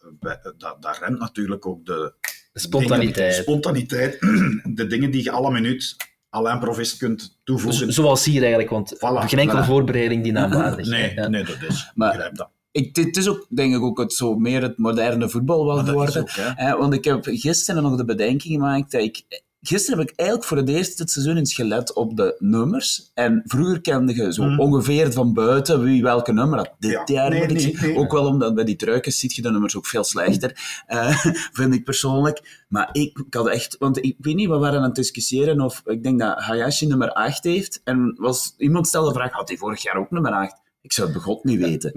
[0.56, 2.14] dat, dat remt natuurlijk ook de
[2.60, 3.34] Spontaniteit.
[3.34, 4.18] spontaniteit.
[4.78, 5.96] De dingen die je alle minuut
[6.30, 7.92] Alain Provist kunt toevoegen.
[7.92, 9.66] Zo- Zoals hier eigenlijk, want Voilà, geen enkele voilà.
[9.66, 10.88] voorbereiding die naamwaardig is.
[10.98, 11.28] Nee, Ja.
[11.28, 11.92] nee, dat is.
[11.94, 12.48] Maar- ik begrijp dat.
[12.70, 16.20] Ik, dit is ook, denk ik, ook het, zo meer het moderne voetbal wel geworden.
[16.20, 16.48] ook, hè.
[16.66, 19.22] Eh, want ik heb gisteren nog de bedenking gemaakt dat ik...
[19.68, 23.10] Gisteren heb ik eigenlijk voor het eerst dit seizoen eens gelet op de nummers.
[23.14, 24.60] En vroeger kende je zo Mhm.
[24.60, 26.70] ongeveer van buiten wie welke nummer had.
[26.78, 27.02] Dit Ja.
[27.04, 27.96] jaar Nee, moet ik nee.
[27.96, 30.82] Ook wel omdat bij die truikens ziet je de nummers ook veel slechter.
[30.86, 31.24] eh,
[31.58, 32.64] vind ik persoonlijk.
[32.68, 33.76] Maar ik, ik had echt...
[33.78, 35.82] Want ik weet niet, we waren aan het discussiëren of...
[35.86, 37.80] Ik denk dat Hayashi nummer 8 heeft.
[37.84, 40.54] En was, iemand stelde de vraag, had hij vorig jaar ook nummer 8?
[40.82, 41.92] Ik zou het begot niet weten.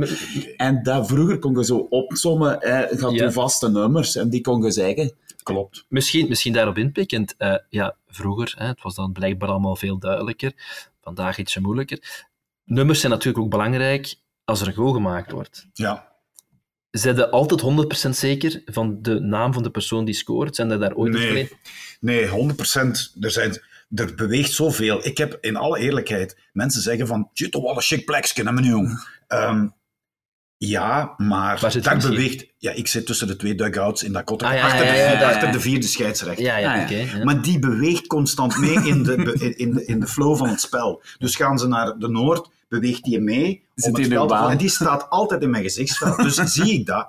[0.57, 3.23] En dat vroeger kon je zo opzommen, eh, je had Ja.
[3.23, 5.11] je vaste nummers en die kon je zeggen.
[5.43, 5.85] Klopt.
[5.89, 7.35] Misschien, misschien daarop inpikkend.
[7.37, 10.53] eh, ja, vroeger, hè, het was dan blijkbaar allemaal veel duidelijker.
[11.01, 12.25] Vandaag ietsje moeilijker.
[12.65, 15.67] Nummers zijn natuurlijk ook belangrijk als er een goal gemaakt wordt.
[15.73, 16.09] Ja.
[16.91, 20.55] Zijn ze altijd 100% zeker van de naam van de persoon die scoort?
[20.55, 21.31] Zijn er daar ooit Nee.
[21.31, 21.51] nee.
[21.99, 23.19] Nee, 100%.
[23.19, 23.61] Er, zijn,
[23.95, 25.05] er beweegt zoveel.
[25.05, 28.69] Ik heb in alle eerlijkheid mensen zeggen van, shit, wat een chic plekje, hè, meneer
[28.71, 29.07] jong.
[29.27, 29.67] Ehm,
[30.67, 32.15] ja, maar daar misschien?
[32.15, 32.45] beweegt...
[32.57, 34.97] Ja, ik zit tussen de twee dugouts in dat kotter, Ah, ja, achter, ja, de,
[34.97, 35.29] ja, vier- ja, ja.
[35.33, 36.45] achter de vierde scheidsrechter.
[36.45, 36.83] Ja, ja, Ah, ja.
[37.03, 37.17] oké.
[37.17, 37.23] ja.
[37.23, 41.01] Maar die beweegt constant mee in de, in, de, in de flow van het spel.
[41.17, 43.63] Dus gaan ze naar de Noord, beweegt die mee.
[43.75, 44.35] Zit om het spel te-?
[44.35, 46.17] En die staat altijd in mijn gezichtsveld.
[46.17, 47.07] Dus zie ik dat.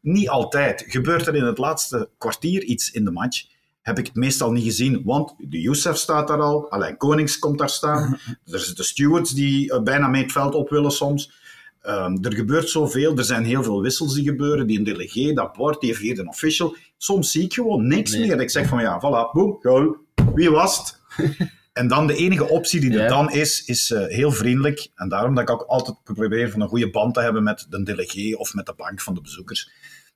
[0.00, 0.84] Niet altijd.
[0.88, 3.44] Gebeurt er in het laatste kwartier iets in de match,
[3.82, 5.02] heb ik het meestal niet gezien.
[5.04, 8.18] Want de Youssef staat daar al, Alain Konings komt daar staan.
[8.52, 11.42] Er zijn de stewards die eh, bijna mee het veld op willen soms.
[11.84, 14.66] Ehm, er gebeurt zoveel, er zijn heel veel wissels die gebeuren.
[14.66, 16.76] Die een delegé, dat bord, die vierde een official.
[16.96, 18.26] Soms zie ik gewoon niks Nee.
[18.26, 18.40] meer.
[18.40, 19.96] Ik zeg van ja, voilà, boem, goal.
[20.34, 20.98] Wie was het?
[21.72, 23.08] En dan de enige optie die er Ja.
[23.08, 24.88] dan is, is eh, heel vriendelijk.
[24.94, 27.82] En daarom dat ik ook altijd probeer van een goede band te hebben met de
[27.82, 29.70] delegé of met de bank van de bezoekers.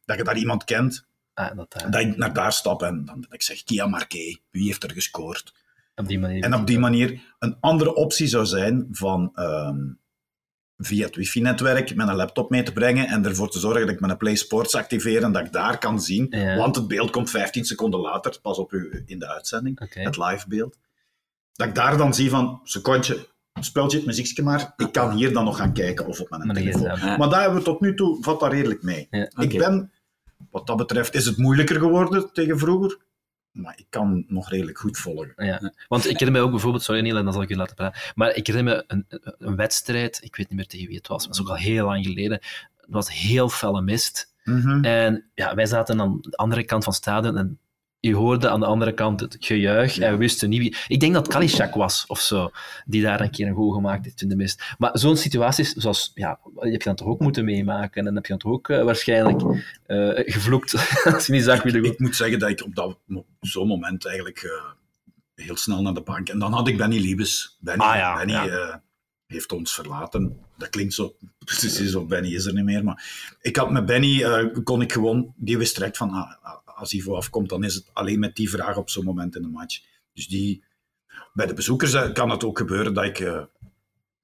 [0.05, 3.27] Dat je daar iemand kent, Ah, dat, eh, dat ik naar daar stap en dan
[3.31, 5.55] ik zeg, Kia Marquet, wie heeft er gescoord?
[5.95, 6.43] op die manier.
[6.45, 9.79] En op die manier, een andere optie zou zijn van ehm,
[10.79, 14.17] via het wifi-netwerk mijn laptop mee te brengen en ervoor te zorgen dat ik mijn
[14.17, 16.27] Play Sports activeer en dat ik daar kan zien.
[16.31, 16.57] Ja.
[16.57, 20.49] Want het beeld komt 15 seconden later, pas op u in de uitzending, het live
[20.49, 20.79] beeld.
[21.53, 23.27] Dat ik daar dan zie van, secondje,
[23.61, 26.47] speelt je het muziekje maar, ik kan hier dan nog gaan kijken of op mijn
[26.47, 27.19] Maar telefoon.
[27.19, 29.07] Maar daar hebben we tot nu toe, valt dat redelijk mee.
[29.11, 29.31] Ja.
[29.37, 29.93] Ik ben,
[30.51, 32.99] wat dat betreft, is het moeilijker geworden tegen vroeger,
[33.59, 35.33] maar ik kan nog redelijk goed volgen.
[35.37, 35.73] Ja.
[35.89, 38.35] Want ik herinner me ook bijvoorbeeld, sorry Niel, dan zal ik je laten praten, maar
[38.35, 39.07] ik herinner me een,
[39.39, 41.63] een wedstrijd, ik weet niet meer tegen wie het was, maar dat is ook al
[41.63, 42.39] heel lang geleden.
[42.77, 44.33] Het was heel felle mist.
[44.45, 44.85] Mhm.
[44.85, 47.59] En ja, wij zaten aan de andere kant van het stadion en
[48.01, 50.77] je hoorde aan de andere kant het gejuich en we wisten niet wie...
[50.89, 52.51] Ik denk dat Kalishak was, of zo,
[52.87, 54.75] die daar een keer een goal gemaakt heeft in de mist.
[54.79, 58.27] Maar zo'n situaties, zoals, ja, heb je dan toch ook moeten meemaken en dan heb
[58.27, 59.43] je dan toch ook eh, waarschijnlijk
[59.87, 60.75] eh, gevloekt
[61.15, 61.93] als je niet zag wie de goal...
[61.93, 65.95] Ik moet zeggen dat ik op dat, op zo'n moment eigenlijk eh, heel snel naar
[65.95, 66.29] de bank.
[66.29, 67.57] En dan had ik Benny Liebes.
[67.61, 68.83] Benny, Ah ja, Benny ja.
[69.27, 70.37] heeft ons verlaten.
[70.57, 72.85] Dat klinkt zo precies zo, Benny is er niet meer.
[72.85, 77.17] Maar ik had met Benny, kon ik gewoon, die wist direct van, ah, als Ivo
[77.17, 79.81] afkomt, dan is het alleen met die vraag op zo'n moment in de match.
[80.13, 80.65] Dus die,
[81.33, 83.43] bij de bezoekers eh, kan het ook gebeuren dat ik, eh,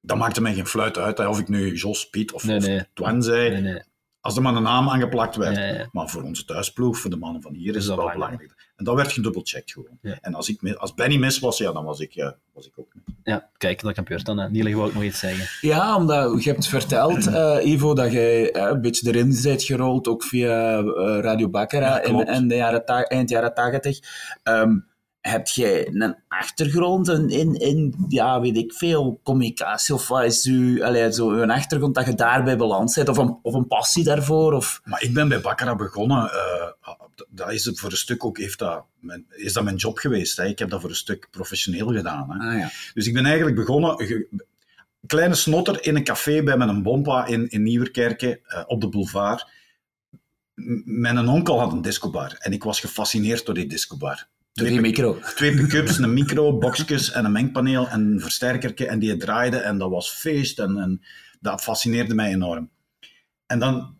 [0.00, 2.66] dat maakte mij geen fluit uit, hè, of ik nu Jos, Piet of, Nee, of
[2.66, 2.86] nee.
[2.94, 3.60] Twan zei.
[3.60, 3.82] Nee.
[4.20, 5.92] Als er maar een naam aangeplakt werd.
[5.92, 8.63] Maar voor onze thuisploeg, voor de mannen van hier, is Is dat wel belangrijk.
[8.76, 9.98] En dat werd gedubbelcheckt gewoon.
[10.02, 10.18] Ja.
[10.20, 12.87] En als, ik, als Benny mis was, ja, dan was ik, ja, was ik ook
[12.94, 13.14] mis.
[13.22, 14.38] Ja, kijk, dat gebeurt dan.
[14.38, 14.50] hè.
[14.50, 15.68] Niel, je wou ook nog iets zeggen.
[15.68, 20.08] Ja, omdat je hebt verteld, eh, Ivo, dat jij eh, een beetje erin bent gerold,
[20.08, 23.98] ook via eh, Radio Baccara Ja, in, in de jaren ta- eind jaren tachtig.
[24.42, 24.76] Ehm,
[25.20, 30.44] heb jij een achtergrond in, in, in, ja, weet ik veel, communicatie of wat is
[30.44, 34.04] uw, allee, zo een achtergrond dat je daarbij beland bent, of een, of een passie
[34.04, 34.52] daarvoor?
[34.52, 34.80] Of...
[34.84, 36.30] Maar ik ben bij Baccara begonnen.
[36.30, 36.68] eh,
[37.29, 40.37] dat is het voor een stuk ook, heeft dat, mijn, is dat mijn job geweest.
[40.37, 40.44] Hè?
[40.46, 42.31] Ik heb dat voor een stuk professioneel gedaan.
[42.31, 42.48] Hè?
[42.53, 42.70] Ah ja.
[42.94, 44.29] Dus ik ben eigenlijk begonnen, ge-
[45.07, 49.46] kleine snotter in een café bij mijn bompa in, in Nieuwerkerken, eh, op de boulevard.
[50.55, 54.27] M- Mijn onkel had een discobar en ik was gefascineerd door die discobar.
[54.53, 55.18] Die micro.
[55.37, 58.87] twee pick-ups, een micro, boxjes en een mengpaneel en een versterkerke.
[58.87, 61.03] En die draaide en dat was feest en, en
[61.40, 62.70] dat fascineerde mij enorm.
[63.46, 63.93] En dan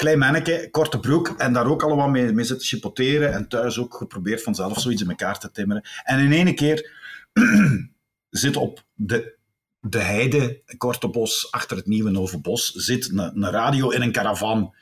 [0.00, 3.94] klein manneke, korte broek en daar ook allemaal mee, mee zitten chipoteren en thuis ook
[3.94, 5.82] geprobeerd vanzelf zoiets in elkaar te timmeren.
[6.04, 6.90] En in ene keer
[8.30, 9.34] zit op de,
[9.80, 14.74] de heide, Kortebos, achter het nieuwe Novenbos, zit een, een radio in een caravan.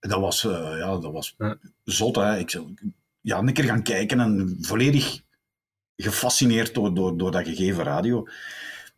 [0.00, 1.58] Dat was, eh, ja, dat was Ja.
[1.84, 2.38] zot, hè.
[2.38, 2.74] Ik zou
[3.20, 5.20] ja, een keer gaan kijken en volledig
[5.96, 8.26] gefascineerd door, door, door dat gegeven radio.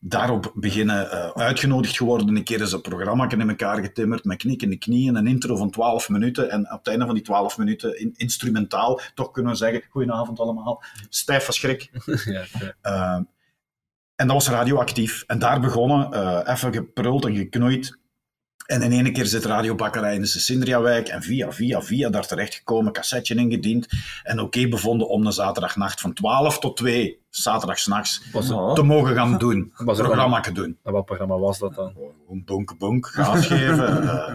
[0.05, 2.37] Daarop beginnen, eh, uitgenodigd geworden.
[2.37, 6.09] Een keer is een programma in elkaar getimmerd met knikkende knieën, een intro van 12
[6.09, 6.51] minuten.
[6.51, 10.41] En op het einde van die 12 minuten, in, instrumentaal, toch kunnen we zeggen: Goedenavond
[10.41, 11.91] allemaal, stijf van schrik.
[12.25, 12.75] ja, ja.
[12.81, 13.21] Eh,
[14.17, 15.25] en dat was radioactief.
[15.27, 17.99] En daar begonnen, eh, even geprult en geknoeid.
[18.73, 22.27] En in ene keer zit Radio Bakkerij in de Sindriawijk en via, via, via daar
[22.27, 23.89] terechtgekomen, cassetje ingediend.
[24.23, 28.75] En oké bevonden om een zaterdagnacht van 12 tot 2, zaterdagsnachts, Oh.
[28.75, 29.73] te mogen gaan doen.
[29.77, 30.79] Was er programma te doen.
[30.83, 31.93] en wat programma was dat dan?
[32.27, 34.03] Gewoon bonk, bonk, gas geven.
[34.09, 34.35] eh,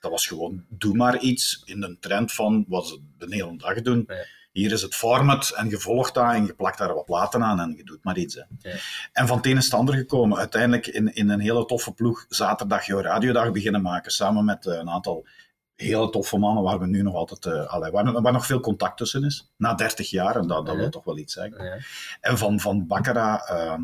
[0.00, 3.82] dat was gewoon, doe maar iets in de trend van wat ze de hele dag
[3.82, 4.08] doen.
[4.54, 7.60] Hier is het format en je volgt dat en je plakt daar wat platen aan
[7.60, 8.34] en je doet maar iets.
[8.34, 8.70] Hè.
[9.12, 10.38] En van het een is het ander gekomen.
[10.38, 14.74] Uiteindelijk in, in een hele toffe ploeg zaterdag jouw radiodag beginnen maken, samen met eh,
[14.76, 15.26] een aantal
[15.74, 19.24] hele toffe mannen waar we nu nog altijd, allee, waar, waar nog veel contact tussen
[19.24, 19.52] is.
[19.56, 20.80] Na 30 jaar, en dat, dat Ja.
[20.80, 21.64] wil toch wel iets zeggen.
[21.64, 21.76] Ja.
[22.20, 23.82] En van, van Baccara ehm,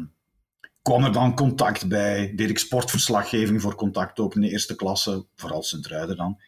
[0.83, 2.33] kwam er dan contact bij.
[2.37, 6.41] Deed ik sportverslaggeving voor contact ook in de eerste klasse, vooral Sint-Truiden dan.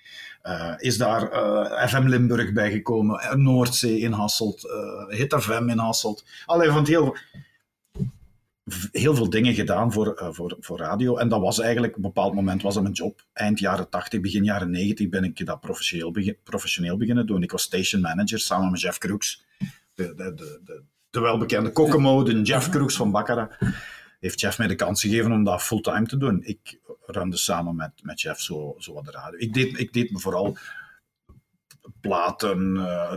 [0.42, 4.68] Eh, is daar eh, FM Limburg bijgekomen, eh, Noordzee in Hasselt,
[5.08, 6.24] Hit FM in Hasselt.
[6.46, 7.16] Van heel,
[8.92, 11.16] heel veel dingen gedaan voor, voor, voor radio.
[11.16, 13.24] En dat was eigenlijk, op een bepaald moment was dat mijn job.
[13.32, 17.42] Eind jaren 80, begin jaren 90 ben ik dat professioneel, begin, professioneel beginnen doen.
[17.42, 19.44] Ik was station manager samen met Jeff Crooks.
[19.94, 23.58] De, de, de, de, de welbekende Kokomo, de Jeff Crooks van Baccara.
[24.20, 26.40] Heeft Jeff mij de kans gegeven om dat fulltime te doen.
[26.44, 26.78] Ik
[27.12, 29.38] runde samen met, met Jeff zo, zo wat de radio.
[29.38, 30.56] Ik deed, ik deed me vooral
[32.00, 33.14] platen, eh,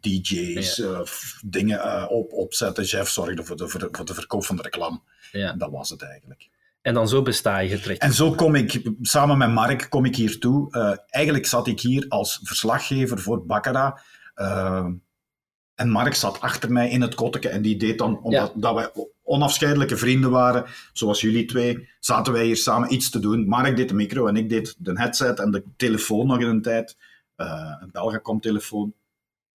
[0.00, 1.00] DJ's, eh,
[1.44, 2.84] dingen eh, op, opzetten.
[2.84, 5.00] Jeff zorgde voor de, ver- voor de verkoop van de reclame.
[5.32, 5.52] Ja.
[5.52, 6.48] Dat was het eigenlijk.
[6.82, 8.02] En dan zo besta je getrekt.
[8.02, 10.70] En zo kom ik, samen met Mark, kom ik hier toe.
[11.10, 14.00] Eigenlijk zat ik hier als verslaggever voor Baccara.
[15.74, 18.90] En Mark zat achter mij in het kotteke en die deed dan, omdat dat wij
[19.24, 23.48] onafscheidelijke vrienden waren, zoals jullie twee, zaten wij hier samen iets te doen.
[23.48, 26.62] Mark deed de micro en ik deed de headset en de telefoon nog in een
[26.62, 26.96] tijd.
[27.36, 28.94] Uh, een Belgacom-telefoon.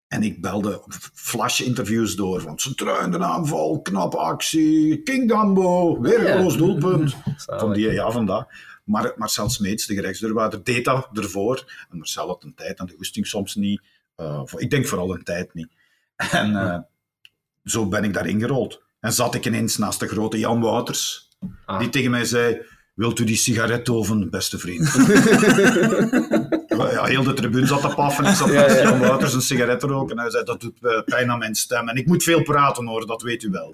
[0.07, 6.57] En ik belde flash-interviews door van centruinde aanval, knappe actie, King Dambo, weer een groot
[6.57, 7.15] doelpunt.
[7.61, 8.45] Van die, ja, vandaag.
[8.83, 11.85] Maar Marcel Smeets, de gerechtsdeurwaarder, deed dat ervoor.
[11.89, 13.81] En Marcel had een tijd en de goesting soms niet.
[14.17, 15.69] Uh, ik denk vooral een tijd niet.
[16.31, 16.79] En uh,
[17.63, 18.81] zo ben ik daarin gerold.
[18.99, 21.29] En zat ik ineens naast de grote Jan Wouters,
[21.65, 21.79] ah.
[21.79, 22.61] die tegen mij zei:
[22.93, 24.93] Wilt u die sigaretoven, beste vriend?
[26.91, 28.25] ja, heel de tribune zat te paffen.
[28.25, 30.15] Ik zat naast Jan Wouters een sigaret te roken.
[30.15, 31.89] En hij zei: Dat doet eh, pijn aan mijn stem.
[31.89, 33.73] En ik moet veel praten hoor, dat weet u wel.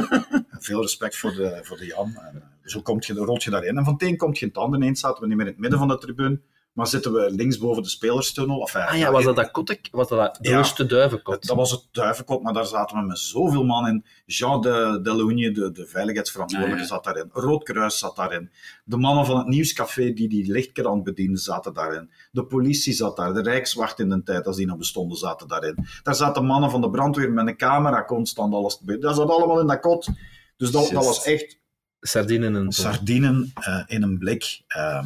[0.68, 2.16] veel respect voor de, voor de Jan.
[2.16, 3.76] En, eh, zo komt je, rolt je daarin.
[3.76, 4.80] En van het een komt het ander.
[4.80, 6.40] Ineens zaten we niet meer in het midden van de tribune.
[6.76, 8.58] Maar zitten we linksboven de spelerstunnel.
[8.58, 9.88] Of, ah ja, was dat dat kotek?
[9.90, 10.38] Was dat dat
[10.84, 11.46] duivenkot?
[11.46, 14.04] Dat was het duivenkot, maar daar zaten we met zoveel man in.
[14.26, 17.30] Jean de Delogne, de, de veiligheidsverantwoordelijke, ah, zat daarin.
[17.32, 18.50] Roodkruis zat daarin.
[18.84, 22.10] De mannen van het Nieuwscafé die die lichtkrant bedienden, zaten daarin.
[22.30, 23.34] De politie zat daar.
[23.34, 25.86] De Rijkswacht in de tijd, als die nog bestonden, zaten daarin.
[26.02, 29.60] Daar zaten mannen van de brandweer met een camera constant alles te Dat zat allemaal
[29.60, 30.08] in dat kot.
[30.56, 31.58] Dus dat, dat was echt...
[32.00, 34.62] Sardinen in een Sardinen uh, in een blik.
[34.76, 35.04] Uh,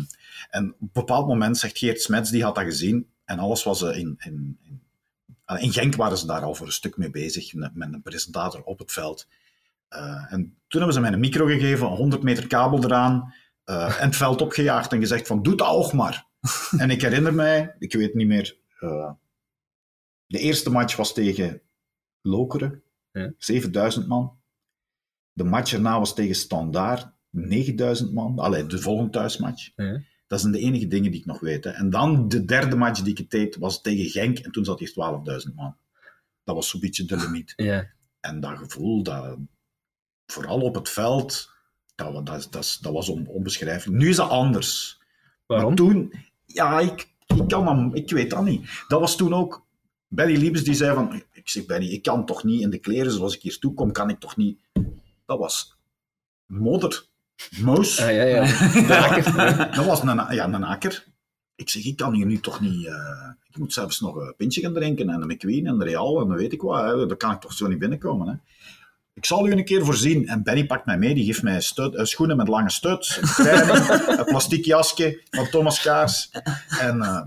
[0.51, 3.83] en op een bepaald moment zegt Geert Smets, die had dat gezien, en alles was
[3.83, 4.83] in, in, in,
[5.45, 8.63] eh, in Genk waren ze daar al voor een stuk mee bezig, met een presentator
[8.63, 9.29] op het veld.
[9.91, 14.07] Uh, en toen hebben ze mij een micro gegeven, 100 meter kabel eraan, uh, en
[14.07, 16.27] het veld opgejaagd en gezegd van, doe dat ook maar.
[16.79, 19.11] en ik herinner mij, ik weet niet meer, uh,
[20.27, 21.63] de eerste match was tegen
[22.21, 23.33] Lokeren, ja.
[23.39, 24.39] 7000 man.
[25.33, 28.39] De match erna was tegen Standaard, 9000 man.
[28.39, 29.71] Allee, de volgende thuismatch.
[29.77, 30.01] Ja.
[30.31, 31.65] Dat zijn de enige dingen die ik nog weet.
[31.65, 31.71] Hè.
[31.71, 34.39] En dan de derde match die ik deed, was tegen Genk.
[34.39, 34.89] En toen zat hij
[35.49, 35.77] 12.000 man.
[36.45, 37.53] Dat was zo'n beetje de limiet.
[37.71, 37.91] Ja.
[38.21, 39.39] En dat gevoel, dat,
[40.27, 41.51] vooral op het veld,
[41.95, 43.99] dat, dat, dat, dat was onbeschrijfelijk.
[43.99, 45.01] Nu is dat anders.
[45.47, 45.69] Waarom?
[45.69, 46.13] Maar toen,
[46.45, 48.85] ja, ik, ik, kan dan, ik weet dat niet.
[48.89, 49.67] Dat was toen ook...
[50.09, 51.23] Benny Liebes die zei van...
[51.33, 53.93] Ik zeg, Benny, ik kan toch niet in de kleren zoals ik hier toe kom,
[53.93, 54.59] kan ik toch niet...
[55.27, 55.77] Dat was
[56.47, 57.09] modder.
[57.61, 58.01] Moos.
[58.01, 58.41] Ah, ja, ja.
[59.77, 61.05] dat was een, ja, een akker.
[61.55, 62.87] Ik zeg, ik kan hier nu toch niet...
[62.87, 66.21] Uh, ik moet zelfs nog een pintje gaan drinken en een McQueen en de Real
[66.21, 66.85] en dan weet ik wat.
[66.85, 67.07] Hè.
[67.07, 68.29] Daar kan ik toch zo niet binnenkomen.
[68.29, 68.35] Hè.
[69.15, 70.27] Ik zal u een keer voorzien.
[70.29, 71.15] En Benny pakt mij mee.
[71.15, 75.83] Die geeft mij uh, schoenen met lange stuts, een training, een plastic jasje van Thomas
[75.83, 76.31] Kaars.
[76.81, 77.23] En uh,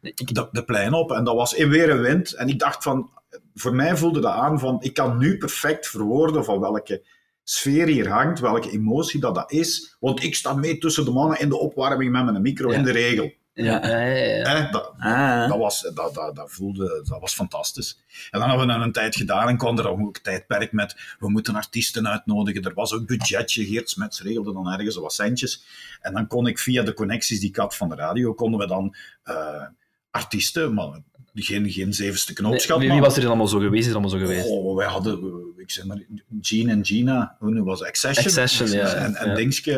[0.00, 1.12] de, de plein op.
[1.12, 2.32] En dat was in weer een wind.
[2.34, 3.10] En ik dacht van...
[3.54, 4.76] Voor mij voelde dat aan van...
[4.80, 7.02] Ik kan nu perfect verwoorden van welke
[7.50, 9.96] sfeer hier hangt, welke emotie dat, dat is.
[10.00, 12.92] Want ik sta mee tussen de mannen in de opwarming met mijn micro in de
[12.92, 13.32] regel.
[13.52, 14.70] Ja, ja, ja.
[14.70, 15.48] dat, ah.
[15.48, 18.00] dat, was, dat, dat, dat, voelde, dat was fantastisch.
[18.30, 20.96] En dan hebben we dan een tijd gedaan en kwam er ook een tijdperk met
[21.18, 22.62] we moeten artiesten uitnodigen.
[22.62, 25.64] Er was ook budgetje, Geert Smets regelde dan ergens wat centjes.
[26.00, 28.66] En dan kon ik via de connecties die ik had van de radio, konden we
[28.66, 29.64] dan uh,
[30.10, 31.00] artiesten, maar
[31.42, 32.78] geen, geen zevenste knoopschap.
[32.78, 33.86] Nee, wie was er dan allemaal zo geweest?
[33.86, 34.48] Is allemaal zo geweest?
[34.48, 35.20] Oh, wij hadden,
[35.56, 36.02] ik zeg maar,
[36.40, 37.82] Gene en Gina, hoe was?
[37.82, 38.26] Accession?
[38.26, 38.94] Accession, ja.
[38.94, 39.34] En, en ja.
[39.34, 39.70] Dingske,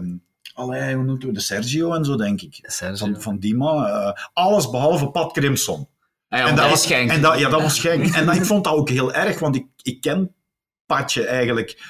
[0.00, 0.10] uh,
[0.54, 2.58] allee, hoe noemt we de Sergio en zo, denk ik.
[2.62, 2.96] Sergio.
[2.96, 3.84] Van, van die man.
[3.84, 5.88] Uh, alles behalve Pat Crimson.
[6.28, 7.10] Ah, ja, en dat was Schenk.
[7.10, 8.14] En dat, ja, dat was Schenk.
[8.14, 10.34] en dat, ik vond dat ook heel erg, want ik, ik ken
[10.86, 11.82] Patje eigenlijk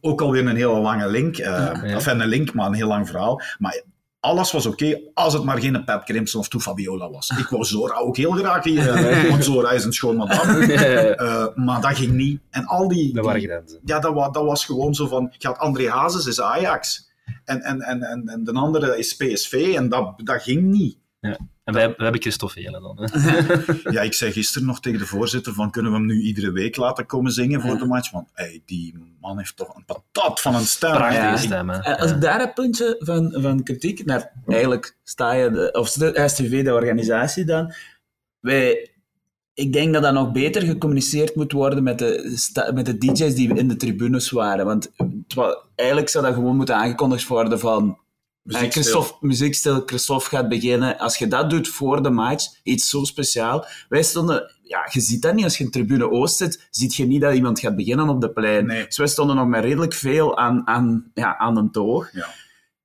[0.00, 1.38] ook alweer een hele lange link.
[1.38, 1.96] Uh, ja.
[1.96, 3.42] Of een link, maar een heel lang verhaal.
[3.58, 3.82] Maar
[4.24, 7.30] alles was oké, als het maar geen Pat Crimson of Toe Fabiola was.
[7.38, 10.52] Ik wou Zora ook heel graag hier, want Zora is een schoon madame.
[11.14, 12.40] Uh, maar dat ging niet.
[12.50, 13.14] En al die...
[13.14, 13.80] Dat waren grenzen.
[13.84, 15.34] Ja, dat, was, dat was gewoon zo van...
[15.38, 17.10] Gaat André Hazes is Ajax.
[17.44, 19.72] En, en, en, en, en de andere is PSV.
[19.76, 20.96] En dat, dat ging niet.
[21.28, 21.38] Ja.
[21.64, 22.98] En wij, wij hebben Christophe Helen dan.
[23.00, 23.90] Hè?
[23.96, 26.76] ja, ik zei gisteren nog tegen de voorzitter van kunnen we hem nu iedere week
[26.76, 28.10] laten komen zingen voor de match?
[28.10, 28.28] Want
[28.64, 30.92] die man heeft toch een patat van een stem.
[30.92, 31.98] Prachtige stem, hè.
[31.98, 34.32] Als ik daar een puntje van, van kritiek naar...
[34.46, 35.50] Eigenlijk sta je...
[35.50, 37.72] De, of de STV, de organisatie dan...
[38.40, 38.90] Wij,
[39.54, 43.54] ik denk dat dat nog beter gecommuniceerd moet worden met de, met de DJ's die
[43.54, 44.66] in de tribunes waren.
[44.66, 44.92] Want
[45.74, 47.98] eigenlijk zou dat gewoon moeten aangekondigd worden van
[48.44, 48.82] Muziekstil.
[48.82, 50.98] Christophe, muziekstil, Christophe gaat beginnen.
[50.98, 53.66] Als je dat doet voor de match, iets zo speciaal.
[53.88, 55.44] Wij stonden, ja, je ziet dat niet.
[55.44, 58.30] Als je in tribune Oost zit, ziet je niet dat iemand gaat beginnen op de
[58.30, 58.66] plein.
[58.66, 58.84] Nee.
[58.86, 62.12] Dus wij stonden nog met redelijk veel aan, aan, ja, aan een toog.
[62.12, 62.26] Ja.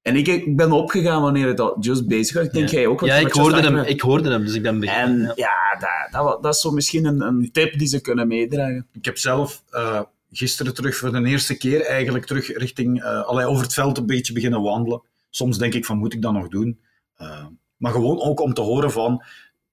[0.02, 2.46] En ik, ik ben opgegaan wanneer het al just bezig was.
[2.46, 2.78] Ik denk ja.
[2.78, 3.06] jij ook.
[3.06, 5.30] Ja, ik hoorde, hem, ik hoorde hem, dus ik ben beginnen.
[5.30, 8.28] En ja, ja dat, dat, dat, is zo misschien een, een tip die ze kunnen
[8.28, 8.88] meedragen.
[8.94, 9.64] Ik heb zelf...
[9.72, 13.98] Uh, gisteren terug voor de eerste keer eigenlijk terug richting uh, allerlei over het veld
[13.98, 15.02] een beetje beginnen wandelen.
[15.30, 16.80] Soms denk ik van, moet ik dat nog doen?
[17.22, 17.46] Uh,
[17.78, 19.24] maar gewoon ook om te horen van,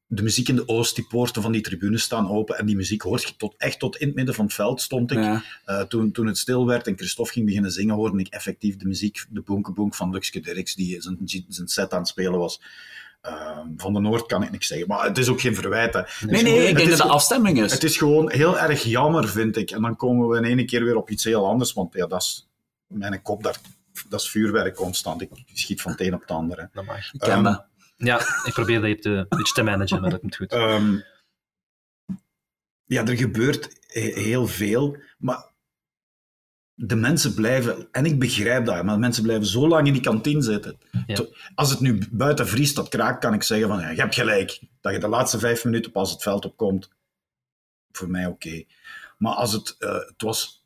[0.09, 3.03] de muziek in de Oost, die poorten van die tribunes staan open en die muziek
[3.03, 5.19] hoort je tot, echt tot in het midden van het veld stond ik.
[5.19, 5.43] Ja.
[5.65, 8.87] Eh, toen, toen het stil werd en Christophe ging beginnen zingen, hoorde ik effectief de
[8.87, 12.61] muziek, de bonkeboonk van Luxke Dirks, die zijn, zijn set aan het spelen was.
[13.21, 15.95] Eh, van de Noord kan ik niks zeggen, maar het is ook geen verwijt.
[15.95, 16.03] Hè.
[16.27, 17.73] Nee, nee, ik denk dat de afstemming is.
[17.73, 19.71] Het is gewoon heel erg jammer, vind ik.
[19.71, 22.23] En dan komen we in ene keer weer op iets heel anders, want ja, dat
[22.23, 22.49] is
[22.87, 23.61] mijn kop, daar,
[24.09, 25.21] dat is vuurwerk constant.
[25.23, 26.59] Ik schiet van het een op het ander.
[26.61, 26.65] hè.
[26.73, 27.13] Dat mag.
[27.13, 27.67] Ik ken Ehm, dat.
[27.97, 30.53] Ja, ik probeer dat te, een beetje te managen, maar dat komt goed.
[30.53, 30.99] Ehm,
[32.85, 35.55] ja, er gebeurt he- heel veel, maar
[36.75, 40.03] de mensen blijven, en ik begrijp dat, maar de mensen blijven zo lang in die
[40.03, 40.79] kantine zitten.
[41.07, 41.25] Ja.
[41.55, 44.61] Als het nu buiten vriest, dat kraakt, kan ik zeggen van, ja, je hebt gelijk.
[44.81, 46.91] Dat je de laatste vijf minuten pas het veld opkomt,
[47.93, 48.65] voor mij oké.
[49.19, 50.65] Maar als het, eh, het was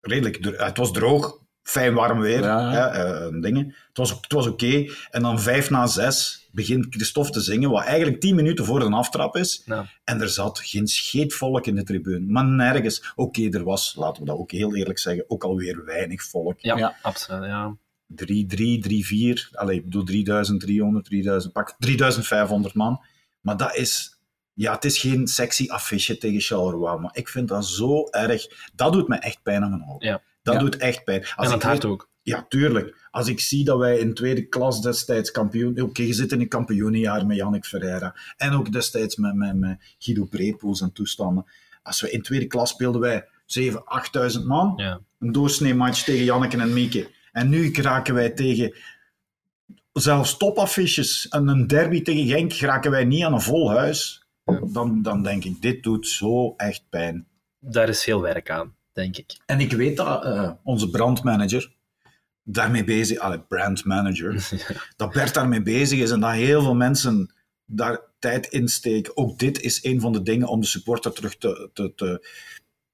[0.00, 2.70] redelijk, het was droog, fijn warm weer, Ja.
[2.70, 3.66] hè, eh, dingen.
[3.88, 4.84] Het was, het was oké.
[5.10, 8.90] En dan vijf na zes begint Christophe te zingen, wat eigenlijk tien minuten voor de
[8.90, 9.62] aftrap is.
[9.66, 12.26] Nou, En er zat geen scheetvolk in de tribune.
[12.32, 13.12] Maar nergens.
[13.14, 16.60] Oké, er was, laten we dat ook heel eerlijk zeggen, ook alweer weinig volk.
[16.60, 16.96] ja, Ja.
[17.02, 17.44] absoluut.
[17.44, 17.76] Ja.
[18.06, 19.48] 3, 3, 3, 4.
[19.52, 23.04] Allee, ik bedoel 3300, 3000, pak 3500 man.
[23.40, 24.18] Maar dat is,
[24.52, 26.98] ja, het is geen sexy affiche tegen Charleroi.
[26.98, 28.46] Maar ik vind dat zo erg.
[28.74, 30.06] Dat doet me echt pijn aan mijn ogen.
[30.06, 30.22] Ja.
[30.52, 30.68] Dat Ja.
[30.70, 31.24] doet echt pijn.
[31.36, 32.08] Als En het hart ook.
[32.22, 33.06] ja, tuurlijk.
[33.10, 35.80] Als ik zie dat wij in tweede klas destijds kampioen...
[35.80, 38.16] Oké, je zit in een kampioenenjaar met Jannik Ferreira.
[38.36, 41.46] En ook destijds met, met, met Guido Brepoels en toestanden.
[41.82, 43.24] Als we in tweede klas speelden wij
[43.60, 43.72] 7.000,
[44.38, 44.72] 8.000 man.
[44.76, 45.00] Ja.
[45.18, 47.10] Een doorsneematch tegen Janneke en Mieke.
[47.32, 48.74] En nu geraken wij tegen
[49.92, 51.28] zelfs topaffiches.
[51.28, 54.26] En een derby tegen Genk geraken wij niet aan een vol huis.
[54.72, 57.26] Dan, dan denk ik, dit doet zo echt pijn.
[57.60, 59.36] Daar is veel werk aan, denk ik.
[59.46, 61.72] En ik weet dat eh, onze brandmanager
[62.42, 64.48] daarmee bezig, allee, brandmanager,
[64.96, 67.34] dat Bert daarmee bezig is en dat heel veel mensen
[67.64, 69.16] daar tijd in steken.
[69.16, 72.26] Ook dit is een van de dingen om de supporter terug te, te, te,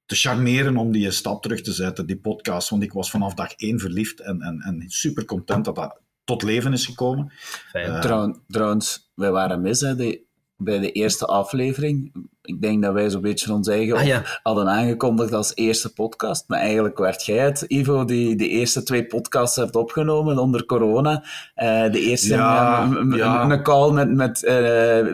[0.07, 2.69] te charmeren, om die stap terug te zetten, die podcast.
[2.69, 6.43] Want ik was vanaf dag één verliefd en, en, en super content dat dat tot
[6.43, 7.33] leven is gekomen.
[7.71, 7.87] Fijn.
[7.93, 10.23] Eh, Trouw- trouwens, wij waren mis hè, de-
[10.57, 12.13] bij de eerste aflevering.
[12.45, 14.23] Ik denk dat wij zo'n beetje ons eigen Ah, ja.
[14.43, 16.45] hadden aangekondigd als eerste podcast.
[16.49, 21.25] Maar eigenlijk werd jij het, Ivo, die de eerste twee podcasts hebt opgenomen onder corona.
[21.55, 23.43] Eh, de eerste Ja, ja.
[23.51, 25.07] een call met, met eh,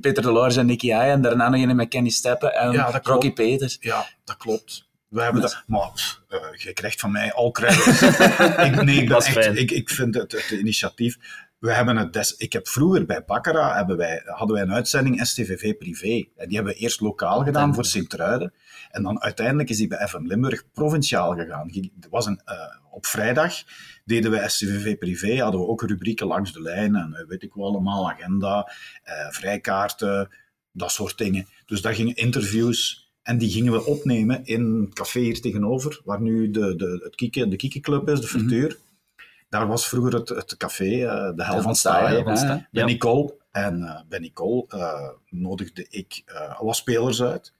[0.00, 1.10] Peter de Lorge en Nicky Ai.
[1.10, 3.34] En daarna nog een met Kenny Steppen en Ja, dat Rocky klopt.
[3.34, 3.76] Peters.
[3.80, 4.88] Ja, dat klopt.
[5.08, 8.02] We hebben dat, maar pff, eh, je krijgt van mij al credits.
[8.66, 9.56] ik, nee, ik, ben Dat is echt, fijn.
[9.56, 11.16] ik, ik vind het, het initiatief.
[11.64, 15.26] We hebben het des, ik heb vroeger bij Baccara hebben wij, hadden wij een uitzending
[15.26, 16.24] STVV privé.
[16.36, 18.52] En die hebben we eerst lokaal gedaan voor Sint-Truiden.
[18.90, 21.70] En dan uiteindelijk is die bij FM Limburg provinciaal gegaan.
[22.00, 22.56] Er was een, eh,
[22.90, 23.54] op vrijdag
[24.04, 27.54] deden we STVV privé, hadden we ook rubrieken langs de lijn en eh, weet ik
[27.54, 28.72] wel allemaal, agenda,
[29.02, 30.28] eh, vrijkaarten,
[30.72, 31.46] dat soort dingen.
[31.66, 36.20] Dus daar gingen interviews en die gingen we opnemen in het café hier tegenover, waar
[36.20, 38.78] nu de, de, het Kieke, de Kiekeclub is, de Vertuur.
[39.54, 42.24] Daar was vroeger het, het café, eh, de Hel van Staaien.
[42.24, 42.84] Bij Ja.
[42.84, 43.34] Nicole.
[43.50, 46.24] En eh, bij Nicole eh, nodigde ik
[46.60, 47.52] wat spelers uit.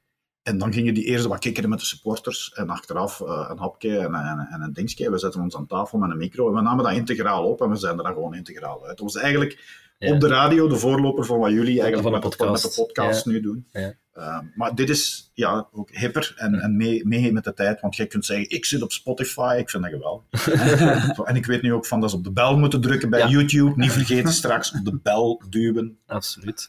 [0.42, 2.52] En dan gingen die eerst wat kikkeren met de supporters.
[2.52, 5.11] En achteraf een hapje en, en, en een dingetje.
[5.11, 6.48] We zetten ons aan tafel met een micro.
[6.48, 7.61] En we namen dat integraal op.
[7.62, 8.98] En we zijn er dan gewoon integraal uit.
[8.98, 10.14] Dat was eigenlijk Ja.
[10.14, 12.68] op de radio de voorloper van wat jullie eigenlijk van de met, de, met de
[12.68, 12.76] podcast.
[12.76, 13.66] podcast nu doen.
[13.72, 13.92] Ja.
[14.14, 17.81] Eh, maar dit is ja, ook hipper en, en mee, mee met de tijd.
[17.81, 19.57] Want jij kunt zeggen, ik zit op Spotify.
[19.59, 20.48] Ik vind dat geweldig.
[21.29, 23.29] En ik weet nu ook van dat ze op de bel moeten drukken bij Ja.
[23.29, 23.72] YouTube.
[23.77, 25.98] Niet vergeten straks op de bel duwen.
[26.07, 26.68] Absoluut.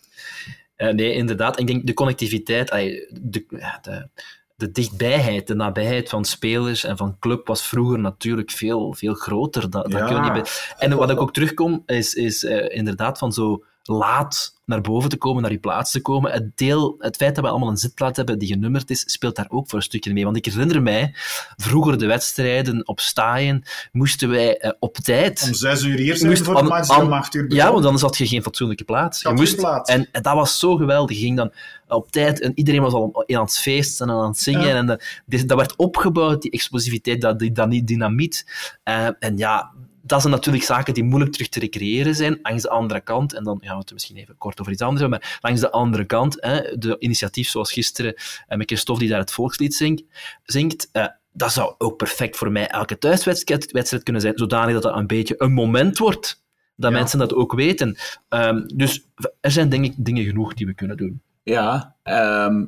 [0.76, 1.60] Eh, nee, inderdaad.
[1.60, 3.46] Ik denk de connectiviteit, de,
[3.82, 4.08] de,
[4.56, 9.70] de dichtbijheid, de nabijheid van spelers en van club was vroeger natuurlijk veel, veel groter.
[9.70, 10.08] Dat, dat Ja.
[10.08, 14.54] kun je niet en wat ik ook terugkom, is, is eh, inderdaad van zo laat
[14.66, 16.32] naar boven te komen, naar je plaats te komen.
[16.32, 19.48] Het, deel, het feit dat we allemaal een zitplaats hebben die genummerd is, speelt daar
[19.50, 20.24] ook voor een stukje mee.
[20.24, 21.14] Want ik herinner mij,
[21.58, 25.44] vroeger de wedstrijden op staaien, moesten wij eh, op tijd...
[25.48, 28.18] Om zes uur hier zijn voor de match om acht uur Ja, want anders had
[28.18, 29.22] je geen fatsoenlijke plaats.
[29.22, 29.92] Je moest, plaats.
[29.92, 31.18] En, en dat was zo geweldig.
[31.18, 31.52] Je ging dan
[31.88, 34.68] op tijd en iedereen was al aan het feesten en aan het zingen.
[34.68, 34.76] Ja.
[34.76, 38.46] En dat, dit- dat werd opgebouwd, die explosiviteit, dat, die, dynamiet.
[38.84, 39.72] Eh, en ja,
[40.08, 42.40] dat zijn natuurlijk zaken die moeilijk terug te recreëren zijn.
[42.42, 45.02] Langs de andere kant, en dan gaan we het misschien even kort over iets anders
[45.02, 48.14] hebben, maar langs de andere kant, hè, de initiatief zoals gisteren
[48.48, 50.04] eh, met Christophe die daar het volkslied zingt,
[50.44, 54.84] zingt eh, dat zou ook perfect voor mij elke thuiswedstrijd wedstrijd kunnen zijn, zodanig dat
[54.84, 56.44] dat een beetje een moment wordt.
[56.76, 56.98] Dat Ja.
[56.98, 57.98] mensen dat ook weten.
[58.30, 59.08] Ehm, dus
[59.42, 61.22] er zijn denk ik dingen genoeg die we kunnen doen.
[61.44, 62.64] Ja, ehm,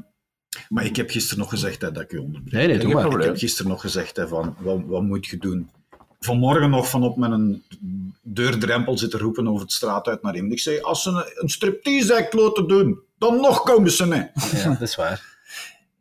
[0.69, 2.67] Maar ik heb gisteren nog gezegd hè, dat ik u onderbreek.
[2.67, 3.01] Nee, nee, maar.
[3.01, 3.19] probleem.
[3.21, 5.69] Ik heb gisteren nog gezegd hè, van, wat, wat moet je doen?
[6.19, 7.63] Vanmorgen nog van op mijn
[8.21, 10.51] deurdrempel zitten roepen over het straat uit naar hem.
[10.51, 14.51] Ik zei, als ze een, een striptease act laten doen, dan nog komen ze niet.
[14.63, 15.35] Ja, dat is waar.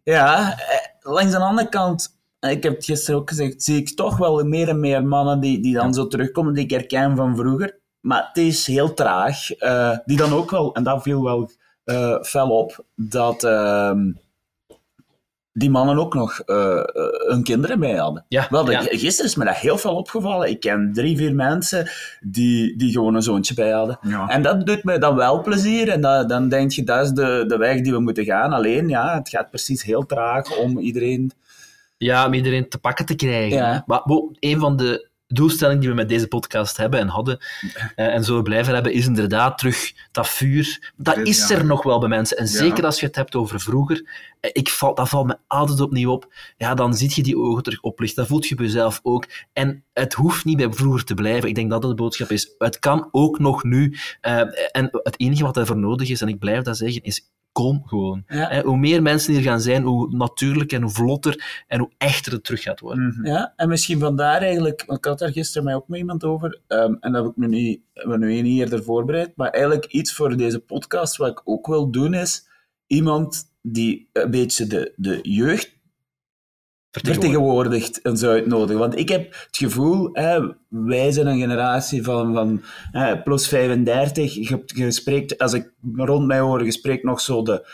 [0.02, 3.90] Ja, eh, langs de andere kant, eh, ik heb het gisteren ook gezegd, zie ik
[3.96, 7.36] toch wel meer en meer mannen die, die dan zo terugkomen, die ik herken van
[7.36, 7.78] vroeger.
[8.00, 9.50] Maar het is heel traag.
[9.52, 11.50] eh, die dan ook wel, en dat viel wel
[11.84, 14.12] eh, fel op, dat ehm,
[15.58, 16.84] die mannen ook nog eh, eh,
[17.28, 18.24] hun kinderen mee hadden.
[18.28, 18.80] Ja, Wel, ja.
[18.80, 20.50] Gisteren is me dat heel veel opgevallen.
[20.50, 21.90] Ik ken drie, vier mensen
[22.20, 23.98] die, die gewoon een zoontje bij hadden.
[24.02, 24.28] Ja.
[24.28, 25.88] En dat doet me dan wel plezier.
[25.88, 28.52] En dat, dan denk je, dat is de, de weg die we moeten gaan.
[28.52, 31.32] Alleen, ja, het gaat precies heel traag om iedereen...
[31.98, 33.56] Ja, om iedereen te pakken te krijgen.
[33.56, 33.82] Ja.
[33.86, 37.38] Maar bo, een van de doelstellingen die we met deze podcast hebben en hadden
[37.96, 40.92] eh, en zullen blijven hebben, is inderdaad terug dat vuur.
[40.96, 42.36] Dat is er nog wel bij mensen.
[42.36, 42.50] En Ja.
[42.50, 44.08] zeker als je het hebt over vroeger,
[44.40, 46.32] eh, ik val, dat valt me altijd opnieuw op.
[46.56, 48.16] Ja, dan zie je die ogen terug oplichten.
[48.18, 49.26] Dat voelt je bij jezelf ook.
[49.52, 51.48] En het hoeft niet bij vroeger te blijven.
[51.48, 52.54] Ik denk dat dat de boodschap is.
[52.58, 53.96] Het kan ook nog nu.
[54.20, 54.40] Eh,
[54.72, 58.24] en het enige wat ervoor nodig is, en ik blijf dat zeggen, is kom gewoon.
[58.28, 58.62] Ja.
[58.62, 62.44] Hoe meer mensen hier gaan zijn, hoe natuurlijker en hoe vlotter en hoe echter het
[62.44, 63.06] terug gaat worden.
[63.06, 63.26] Mhm.
[63.26, 66.60] Ja, en misschien vandaar eigenlijk, want ik had daar gisteren mij ook met iemand over,
[66.66, 70.12] ehm, en dat heb ik me nu, me nu niet eerder voorbereid, maar eigenlijk iets
[70.12, 72.48] voor deze podcast wat ik ook wil doen is,
[72.86, 75.75] iemand die een beetje de, de jeugd
[77.02, 78.78] vertegenwoordigt en zou uitnodigen.
[78.78, 82.62] Want ik heb het gevoel, hè, wij zijn een generatie van, van
[83.24, 84.34] plus 35.
[84.34, 87.66] Je, je spreekt, als ik rond mij hoor, je spreekt nog zo de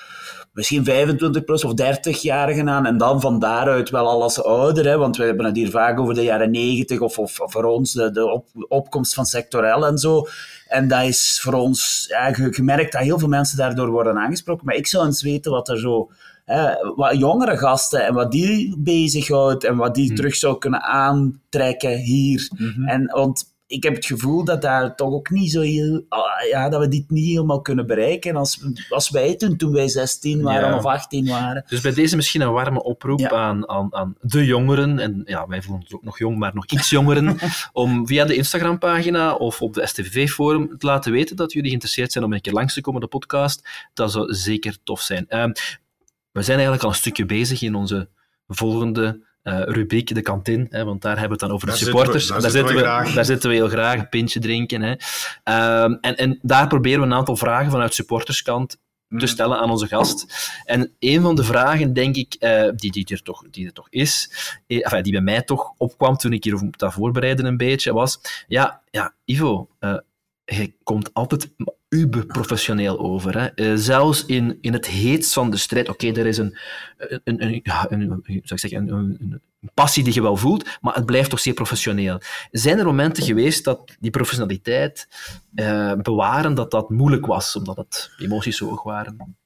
[0.53, 2.87] misschien 25 plus of 30-jarigen aan.
[2.87, 4.85] En dan van daaruit wel alles ouder.
[4.85, 7.93] Hè, want we hebben het hier vaak over de jaren 90 of, of voor ons
[7.93, 10.27] de, de op- opkomst van sectorel en zo.
[10.69, 14.19] En dat is voor ons, ja, je, je merkt dat heel veel mensen daardoor worden
[14.19, 14.67] aangesproken.
[14.67, 16.11] Maar ik zou eens weten wat er zo
[16.45, 21.97] hè, wat jongere gasten en wat die bezighoudt en wat die terug zou kunnen aantrekken
[21.99, 22.49] hier.
[22.87, 26.21] En, want ik heb het gevoel dat daar toch ook niet zo heel, ah,
[26.51, 30.43] ja, dat we dit niet helemaal kunnen bereiken als, als wij toen, toen wij 16
[30.43, 30.77] waren Ja.
[30.77, 31.65] of 18 waren.
[31.69, 33.31] Dus bij deze misschien een warme oproep Ja.
[33.31, 36.67] aan, aan, aan de jongeren, en ja, wij voelen ons ook nog jong, maar nog
[36.67, 37.39] iets jongeren,
[37.73, 42.25] om via de Instagram-pagina of op de STV-forum te laten weten dat jullie geïnteresseerd zijn
[42.25, 43.69] om een keer langs te komen op de podcast.
[43.95, 45.25] Dat zou zeker tof zijn.
[45.29, 45.53] Ehm,
[46.33, 48.09] we zijn eigenlijk al een stukje bezig in onze
[48.47, 51.85] volgende eh, rubriek, de kantine, hè, want daar hebben we het dan over Daar de
[51.85, 52.43] zitten we- supporters.
[52.43, 52.75] daar zitten
[53.07, 54.83] we daar zitten we heel graag, een pintje drinken.
[54.83, 54.95] Hè.
[55.45, 58.79] Ehm, en, en daar proberen we een aantal vragen vanuit supporterskant te
[59.09, 59.27] Mhm.
[59.27, 60.27] stellen aan onze gast.
[60.65, 63.87] En een van de vragen, denk ik, eh, die, die, er toch, die er toch
[63.91, 64.31] is,
[64.67, 67.93] eh, enfin, die bij mij toch opkwam toen ik hier op dat voorbereiden een beetje,
[67.93, 69.69] was, ja, ja Ivo,
[70.57, 71.51] je komt altijd
[71.89, 73.39] uber professioneel over.
[73.39, 73.47] Hè?
[73.47, 75.89] Eh, zelfs in, in het heetst van de strijd.
[75.89, 76.59] Oké, er is een,
[76.97, 79.41] een, een, ja, een, zou ik zeggen, een, een,
[79.75, 82.21] passie die je wel voelt, maar het blijft toch zeer professioneel.
[82.51, 85.09] Zijn er momenten geweest dat die professionaliteit
[85.55, 89.37] eh, bewaren, dat dat moeilijk was, omdat het emoties zo hoog waren?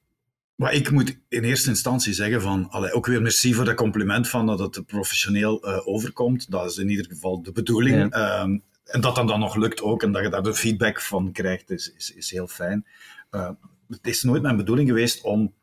[0.55, 4.29] Maar ik moet in eerste instantie zeggen van, allee, ook weer merci voor dat compliment
[4.29, 6.51] van dat het professioneel eh, overkomt.
[6.51, 8.11] Dat is in ieder geval de bedoeling.
[8.13, 11.31] Ehm, en dat dat dan nog lukt ook en dat je daar de feedback van
[11.31, 12.85] krijgt, is, is, is heel fijn.
[13.29, 13.49] Eh,
[13.89, 15.53] het is nooit mijn bedoeling geweest om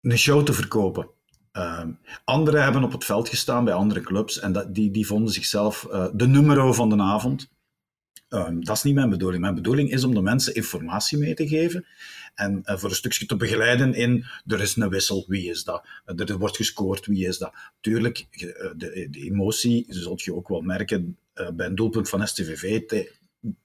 [0.00, 1.08] een show te verkopen.
[1.52, 1.92] Ehm,
[2.24, 5.84] anderen hebben op het veld gestaan bij andere clubs en dat, die, die vonden zichzelf
[5.84, 7.52] eh, de numero van de avond.
[8.28, 9.42] Ehm, dat is niet mijn bedoeling.
[9.42, 11.86] Mijn bedoeling is om de mensen informatie mee te geven
[12.34, 15.86] en eh, voor een stukje te begeleiden in er is een wissel, wie is dat?
[16.04, 17.54] Er wordt gescoord, wie is dat?
[17.80, 18.26] Tuurlijk,
[18.76, 21.18] de, de emotie zult je ook wel merken
[21.54, 22.80] bij een doelpunt van STVV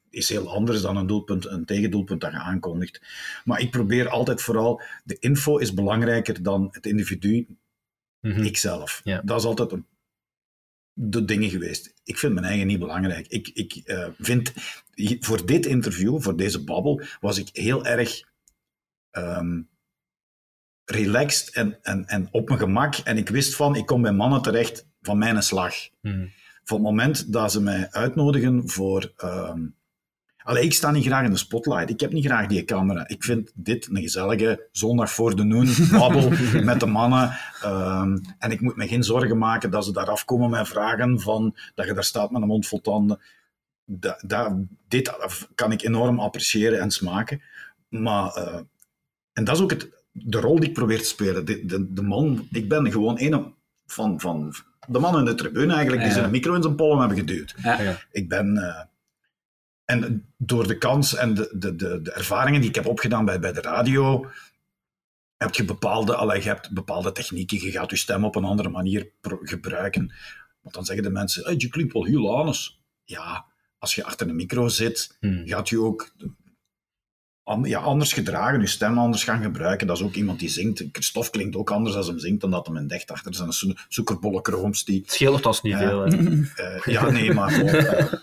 [0.09, 3.01] is heel anders dan een, doelpunt, een tegendoelpunt dat je aankondigt.
[3.45, 7.47] Maar ik probeer altijd vooral, de info is belangrijker dan het individu,
[8.21, 8.43] Mhm.
[8.43, 9.01] ikzelf.
[9.03, 9.21] Ja.
[9.21, 9.85] Dat is altijd een,
[10.93, 11.93] de dingen geweest.
[12.03, 13.27] Ik vind mijn eigen niet belangrijk.
[13.27, 14.53] Ik, ik eh, vind,
[15.19, 18.23] voor dit interview, voor deze babbel, was ik heel erg
[19.11, 19.61] ehm,
[20.85, 22.95] relaxed en, en, en op mijn gemak.
[22.95, 25.75] En ik wist van, ik kom bij mannen terecht van mijn slag.
[26.01, 26.27] Mhm.
[26.69, 29.13] Van het moment dat ze mij uitnodigen voor...
[30.43, 31.89] Allee, ik sta niet graag in de spotlight.
[31.89, 33.07] Ik heb niet graag die camera.
[33.07, 36.29] Ik vind dit een gezellige zondag voor de noon, babbel
[36.63, 37.37] met de mannen.
[37.61, 41.55] Ehm, en ik moet me geen zorgen maken dat ze daar afkomen met vragen van
[41.75, 43.19] dat je daar staat met een mond vol tanden.
[43.85, 45.13] Da, da- dit
[45.55, 47.41] kan ik enorm appreciëren en smaken.
[47.89, 48.59] Maar, eh,
[49.33, 51.45] en dat is ook het, de rol die ik probeer te spelen.
[51.45, 53.53] De, de, de man, ik ben gewoon een
[53.85, 54.53] van, van
[54.89, 56.17] de man in de tribune eigenlijk, die Ja.
[56.17, 57.55] zijn micro in zijn pollen hebben geduwd.
[58.11, 58.57] Ik ben...
[58.57, 58.83] eh,
[59.85, 63.39] en door de kans en de, de, de, de ervaringen die ik heb opgedaan bij,
[63.39, 64.29] bij de radio,
[65.37, 67.61] heb je bepaalde, allee, je hebt bepaalde technieken.
[67.61, 69.09] Je gaat je stem op een andere manier
[69.41, 70.13] gebruiken.
[70.61, 72.81] Want dan zeggen de mensen, hey, je klinkt wel heel anders.
[73.03, 73.45] Ja,
[73.77, 75.47] als je achter een micro zit, Hmm.
[75.47, 76.11] gaat je ook
[77.63, 79.87] ja, anders gedragen, je stem anders gaan gebruiken.
[79.87, 80.83] Dat is ook iemand die zingt.
[80.91, 83.73] Christophe klinkt ook anders als hem zingt dan dat hem in dicht achter zijn zo
[83.87, 85.79] suikerbolle krooms die Het scheelt althans niet Ja.
[85.79, 85.99] veel.
[86.01, 86.07] hè.
[86.63, 88.13] eh, ja, nee, maar gewoon, eh,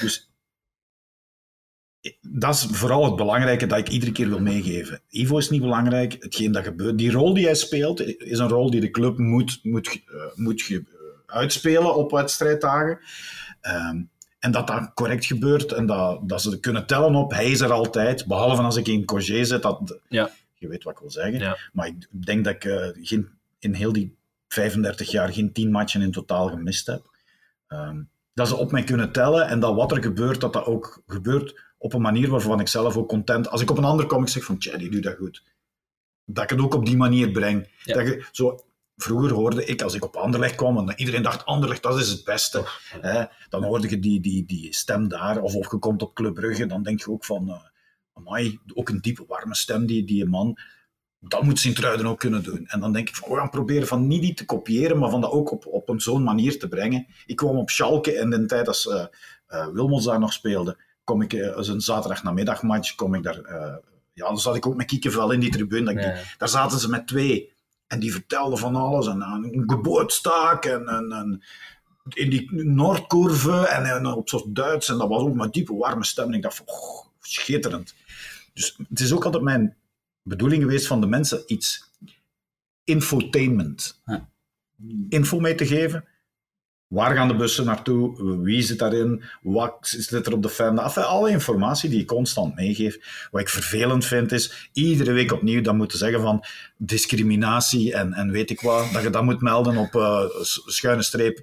[0.00, 0.30] dus
[2.20, 5.00] dat is vooral het belangrijke dat ik iedere keer wil meegeven.
[5.08, 6.16] Ivo is niet belangrijk.
[6.20, 9.58] Hetgeen dat gebeurt, die rol die hij speelt, is een rol die de club moet,
[9.62, 10.78] moet, eh, moet eh,
[11.26, 12.98] uitspelen op wedstrijddagen.
[13.60, 14.02] Ehm,
[14.46, 17.72] en dat dat correct gebeurt en dat, dat ze kunnen tellen op, hij is er
[17.72, 18.26] altijd.
[18.26, 20.30] Behalve als ik in Cogé zit, dat, Ja.
[20.54, 21.38] je weet wat ik wil zeggen.
[21.38, 21.58] Ja.
[21.72, 23.28] Maar ik denk dat ik eh, geen,
[23.58, 24.16] in heel die
[24.48, 27.10] 35 jaar geen 10 matchen in totaal gemist heb.
[27.66, 28.02] Ehm,
[28.34, 31.60] dat ze op mij kunnen tellen en dat wat er gebeurt, dat dat ook gebeurt
[31.78, 33.48] op een manier waarvan ik zelf ook content...
[33.48, 35.42] Als ik op een ander kom, ik zeg van, tja, die doet dat goed.
[36.24, 37.68] Dat ik het ook op die manier breng.
[37.84, 37.94] Ja.
[37.94, 38.64] Dat je, zo,
[38.96, 42.24] vroeger hoorde ik, als ik op Anderlecht kwam, en iedereen dacht, Anderlecht, dat is het
[42.24, 42.62] beste.
[43.00, 43.24] Hè?
[43.48, 46.66] Dan hoorde je die, die, die stem daar, of of je komt op Club Brugge,
[46.66, 47.48] dan denk je ook van...
[47.48, 47.60] eh
[48.16, 50.58] amai, ook een diepe, warme stem, die, die man
[51.28, 52.66] dat moet Sint-Truiden ook kunnen doen.
[52.66, 55.20] En dan denk ik, van, we gaan proberen van niet die te kopiëren, maar van
[55.20, 57.06] dat ook op, op een zo'n manier te brengen.
[57.26, 61.22] Ik kwam op Schalke en in de tijd als eh, Wilmots daar nog speelde, kom
[61.22, 63.40] ik, als een zaterdag namiddagmatch, kom ik daar...
[64.12, 66.24] ja, dan zat ik ook met Kiekenvel in die tribune.
[66.38, 67.52] daar zaten ze met twee.
[67.86, 69.06] En die vertelden van alles.
[69.06, 71.42] En, en een geboortstaak en, en, en
[72.08, 74.88] in die Noordkurve en, en op zo'n Duits.
[74.88, 76.26] En dat was ook met diepe, warme stem.
[76.26, 77.94] En ik dacht van, oh, schitterend.
[78.54, 79.76] Dus het is ook altijd mijn
[80.22, 81.90] bedoeling geweest van de mensen iets
[82.84, 84.02] infotainment.
[85.08, 86.04] Info mee te geven.
[86.88, 88.40] Waar gaan de bussen naartoe?
[88.42, 89.22] Wie zit daarin?
[89.42, 90.78] Wat zit er op de fan?
[90.94, 93.28] Alle informatie die je constant meegeeft.
[93.30, 96.44] Wat ik vervelend vind is, iedere week opnieuw dan moeten zeggen van
[96.76, 98.92] discriminatie en, en weet ik wat.
[98.92, 101.42] Dat je dat moet melden op eh, s- schuine streep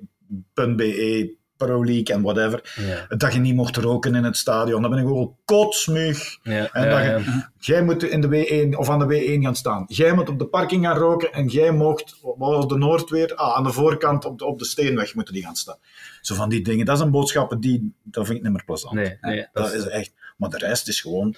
[0.53, 1.35] .be,
[1.65, 2.73] Pro League en whatever.
[2.75, 3.15] Ja.
[3.17, 4.81] Dat je niet mocht roken in het stadion.
[4.81, 6.37] Dan ben ik ook kotsmug.
[6.43, 6.69] Ja.
[6.71, 9.85] En dat je, jij moet in de W1 of aan de W1 gaan staan.
[9.87, 13.35] Jij moet op de parking gaan roken en jij mocht, wat was de Noordweer?
[13.35, 15.77] Ah, aan de voorkant op de, op de Steenweg moeten die gaan staan.
[16.21, 16.85] Zo van die dingen.
[16.85, 18.93] Dat zijn boodschappen die, dat vind ik niet meer plezant.
[18.93, 20.13] Nee, nee, dat, dat is echt.
[20.37, 21.35] Maar de rest is gewoon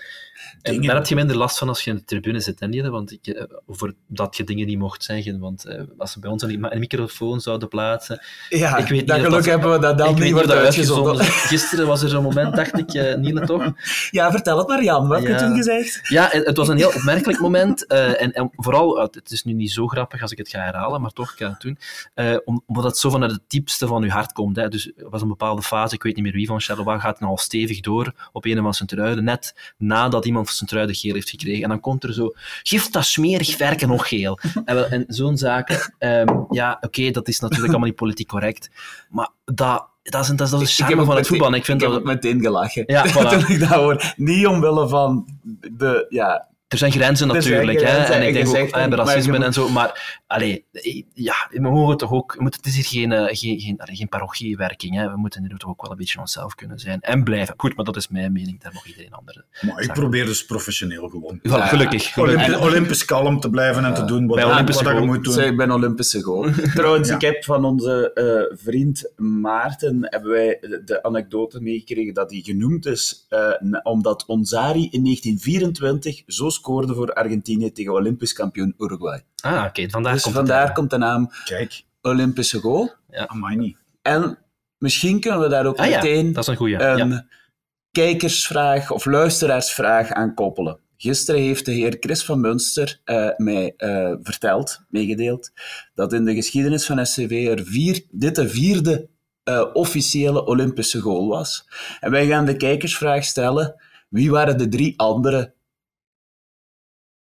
[0.61, 0.87] En dingen.
[0.87, 2.89] daar heb je minder last van als je in de tribune zit, hè?
[2.89, 5.39] Want ik, eh, voor dat je dingen niet mocht zeggen.
[5.39, 8.21] Want eh, als ze bij ons een, een microfoon zouden plaatsen...
[8.49, 10.51] Ja, Ik weet niet dat of geluk dat- hebben we dat dan niet niet wordt
[10.51, 11.07] uitgezonden.
[11.09, 11.49] uitgezonden is.
[11.49, 13.73] Gisteren was er zo'n moment, dacht ik, eh Niele, toch?
[14.11, 15.39] Ja, vertel het maar Jan, wat heb je Ja.
[15.39, 15.99] toen gezegd?
[16.09, 17.85] Ja, het het was een heel opmerkelijk moment.
[17.87, 21.01] eh, en, en vooral, het is nu niet zo grappig als ik het ga herhalen,
[21.01, 21.77] maar toch, ik ga het doen.
[22.13, 24.55] Eh, om- omdat het zo vanuit het diepste van je hart komt.
[24.55, 24.67] Hè.
[24.67, 27.31] Dus er was een bepaalde fase, ik weet niet meer wie van Charleroi, gaat nou
[27.31, 28.73] al stevig door op een van
[29.03, 31.63] Net nadat iemand van Sint-Truiden geel heeft gekregen.
[31.63, 32.31] En dan komt er zo,
[32.63, 34.39] geef dat smerig verken nog geel.
[34.65, 38.69] En, en zo'n zaken, ehm, ja, oké, dat is natuurlijk allemaal niet politiek correct,
[39.09, 41.53] maar dat, dat is, een- dat is, heb charme van het meteen- voetbal.
[41.53, 41.99] Ik vind ik heb dat...
[41.99, 42.83] ook meteen gelachen.
[42.87, 43.29] Ja, voilà.
[43.29, 44.13] toen ik dat hoor.
[44.15, 45.27] Niet omwille van
[45.71, 48.13] de, ja, Er zijn grenzen zijn natuurlijk, grenzen, hè.
[48.21, 49.69] En ik denk ook bij je racisme moet- en zo.
[49.69, 50.65] Maar, allee,
[51.13, 52.33] ja, we mogen toch ook...
[52.35, 55.09] we moeten- Het is hier geen, eh, geen, geen, allee, geen parochiewerking, hè.
[55.09, 57.01] We moeten hier toch ook wel een beetje onszelf kunnen zijn.
[57.01, 57.53] En blijven.
[57.57, 58.61] Goed, maar dat is mijn mening.
[58.61, 59.45] Daar mag iedereen andere.
[59.61, 61.39] Maar ik probeer dus professioneel gewoon.
[61.43, 62.13] Gelukkig.
[62.13, 62.17] gelukkig.
[62.17, 65.33] Olympi- Olympisch kalm te blijven en te doen wat, Bij wat je moet doen.
[65.33, 66.49] Zeg, ik ben Olympische goal.
[66.75, 67.15] Trouwens, Ja.
[67.15, 72.85] ik heb van onze eh, vriend Maarten hebben wij de, anekdote meegekregen dat hij genoemd
[72.85, 73.51] is eh,
[73.83, 79.23] omdat Onzari in 1924 zo scoorde voor Argentinië tegen Olympisch kampioen Uruguay.
[79.41, 79.89] Ah, oké.
[79.89, 82.93] vandaar dus komt vandaar komt de naam Kijk, Olympische goal.
[83.09, 83.77] amai niet.
[84.01, 84.37] En
[84.77, 86.83] misschien kunnen we daar ook Ah ja, meteen dat is een goeie.
[86.83, 87.25] een ja.
[87.91, 90.79] kijkersvraag of luisteraarsvraag aan koppelen.
[90.97, 95.51] Gisteren heeft de heer Chris van Munster eh, mij eh, verteld, meegedeeld,
[95.93, 99.09] dat in de geschiedenis van SCV er vier, dit de vierde
[99.43, 101.67] eh, officiële Olympische goal was.
[101.99, 103.75] En wij gaan de kijkersvraag stellen,
[104.09, 105.54] wie waren de drie andere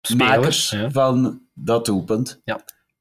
[0.06, 0.90] Spelers, makers ja.
[0.90, 2.40] van dat doelpunt?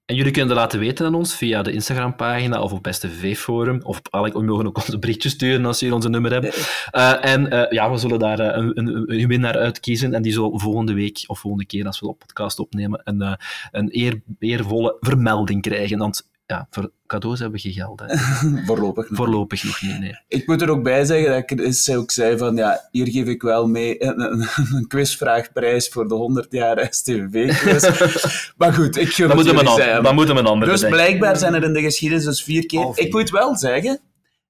[0.05, 3.79] En jullie kunnen dat laten weten aan ons via de Instagram-pagina of op STV-forum.
[3.83, 6.51] Of op alle, we mogen ook onze berichtjes sturen als jullie onze nummer hebben.
[6.91, 10.13] Eh, en eh, ja, we zullen daar eh, een, een, een winnaar uitkiezen.
[10.13, 13.37] En die zal volgende week, of volgende keer als we de podcast opnemen, een,
[13.71, 15.97] een eer, eervolle vermelding krijgen.
[15.97, 18.03] Want ja, voor cadeaus hebben we geen geld.
[18.67, 19.17] Voorlopig nog.
[19.17, 20.19] Voorlopig nog niet, nee.
[20.27, 23.27] Ik moet er ook bij zeggen dat ik Chris ook zei van ja, hier geef
[23.27, 24.47] ik wel mee een,
[24.87, 27.83] quizvraagprijs voor de 100 jaar STV-quiz.
[28.57, 29.97] maar goed, ik gun het jullie zijn.
[29.97, 31.03] an- dan moeten we een ander Dus bedenken.
[31.05, 32.91] blijkbaar zijn er in de geschiedenis dus vier keer.
[32.95, 33.99] Ik moet wel zeggen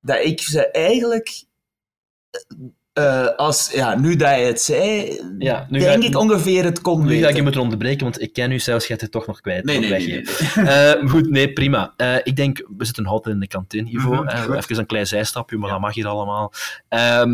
[0.01, 1.43] dat ik ze eigenlijk
[2.95, 6.81] eh, als, ja, nu dat je het zei, Ja, nu denk ik- ik ongeveer het
[6.81, 7.43] kon Nu ga ik je weten.
[7.43, 9.63] moeten onderbreken, want ik ken u zelfs, je het toch nog kwijt.
[9.65, 9.83] Nee.
[10.55, 11.93] Eh, goed, nee, prima.
[11.97, 14.23] Eh, ik denk, we zitten altijd in de kantine, Ivo.
[14.23, 16.53] Mhm, even een klein zijstapje, maar dat mag hier allemaal.
[16.89, 17.29] Ehm,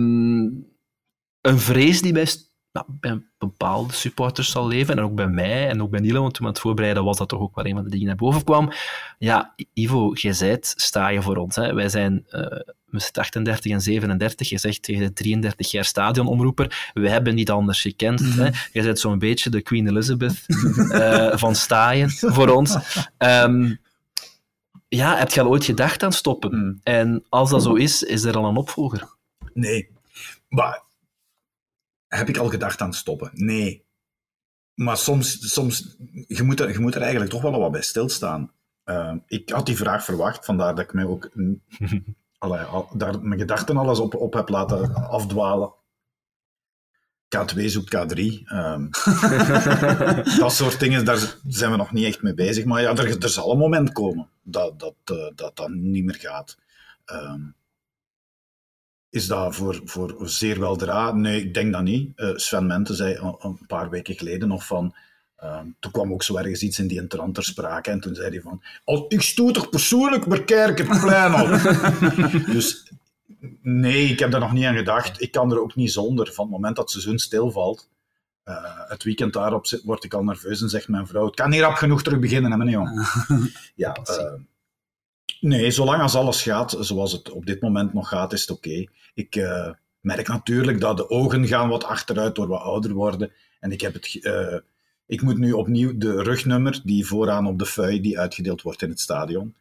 [1.41, 5.69] een vrees die bij, st- nou, bij bepaalde supporters zal leven, en ook bij mij,
[5.69, 7.65] en ook bij Niele, want toen we aan het voorbereiden was dat toch ook wel
[7.65, 8.71] een van de dingen naar boven kwam.
[9.17, 11.55] Ja, Ivo, jij zijt, sta je voor ons.
[11.55, 11.73] Hè?
[11.73, 17.09] Wij zijn eh, met 38 en 37, je zegt tegen de 33 jaar stadionomroeper, we
[17.09, 18.19] hebben niet anders gekend.
[18.35, 18.49] hè?
[18.71, 20.45] Jij bent zo'n beetje de Queen Elizabeth
[20.91, 22.77] eh, van staaien voor ons.
[23.17, 23.75] Ehm,
[24.87, 26.57] ja, heb je al ooit gedacht aan stoppen?
[26.57, 26.79] Mm.
[26.83, 29.09] En als dat zo is, is er al een opvolger?
[29.53, 29.89] Nee.
[30.49, 30.81] Maar
[32.15, 33.29] heb ik al gedacht aan stoppen?
[33.33, 33.85] Nee.
[34.73, 35.95] Maar soms, soms
[36.27, 38.51] je, moet er, je moet er eigenlijk toch wel wat bij stilstaan.
[38.85, 41.29] Uh, ik had die vraag verwacht, vandaar dat ik mij ook
[42.37, 45.73] allee, al, daar mijn gedachten alles op, op heb laten afdwalen.
[47.37, 48.43] K2 zoekt K3.
[48.45, 48.89] ehm,
[50.39, 52.65] dat soort dingen, daar zijn we nog niet echt mee bezig.
[52.65, 56.19] Maar ja, er, er zal een moment komen dat dat, eh, dat, dat niet meer
[56.19, 56.57] gaat.
[57.05, 57.41] Ehm,
[59.11, 61.11] is dat voor, voor zeer wel dra?
[61.11, 62.11] Nee, ik denk dat niet.
[62.15, 64.95] Eh, Sven Mente zei een, een paar weken geleden nog van...
[65.35, 68.29] ehm, toen kwam ook zo ergens iets in die trant ter sprake en toen zei
[68.29, 68.63] hij van...
[68.83, 71.47] Oh, ik stoot toch persoonlijk maar kerk het plein op.
[72.53, 72.91] dus
[73.61, 75.21] nee, ik heb daar nog niet aan gedacht.
[75.21, 76.33] Ik kan er ook niet zonder.
[76.33, 77.89] Van het moment dat het seizoen stilvalt...
[78.43, 78.55] eh,
[78.87, 81.25] het weekend daarop zit, word ik al nerveus en zegt mijn vrouw...
[81.25, 83.07] Het kan niet rap genoeg terug beginnen, hè, meneer Jong.
[83.75, 83.95] ja,
[85.39, 88.85] Nee, zolang als alles gaat zoals het op dit moment nog gaat, is het oké.
[89.13, 89.69] Ik eh,
[89.99, 93.31] merk natuurlijk dat de ogen gaan wat achteruit door we ouder worden.
[93.59, 94.57] En ik, heb het, eh,
[95.05, 98.89] ik moet nu opnieuw de rugnummer, die vooraan op de fui die uitgedeeld wordt in
[98.89, 99.55] het stadion,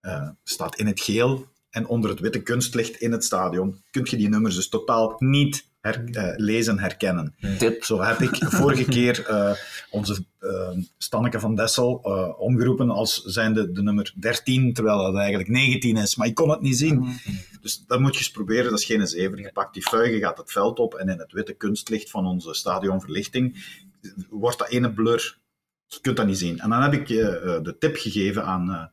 [0.00, 3.82] eh, staat in het geel en onder het witte kunstlicht in het stadion.
[3.90, 7.34] Kun je die nummers dus totaal niet her, eh, lezen, herkennen.
[7.58, 7.84] Tip.
[7.84, 9.52] Zo heb ik vorige keer eh,
[9.90, 11.92] onze eh, Stanneke van Dessel
[12.38, 16.16] omgeroepen als zijnde de nummer 13, terwijl dat eigenlijk 19 is.
[16.16, 17.18] Maar ik kon het niet zien.
[17.60, 18.70] Dus dat moet je eens proberen.
[18.70, 19.38] Dat is geen zever.
[19.38, 22.26] Je pakt die fuig, je gaat het veld op en in het witte kunstlicht van
[22.26, 23.64] onze stadionverlichting
[24.28, 25.38] wordt dat ene blur.
[25.86, 26.58] Je kunt dat niet zien.
[26.58, 28.90] En dan heb ik je de tip gegeven aan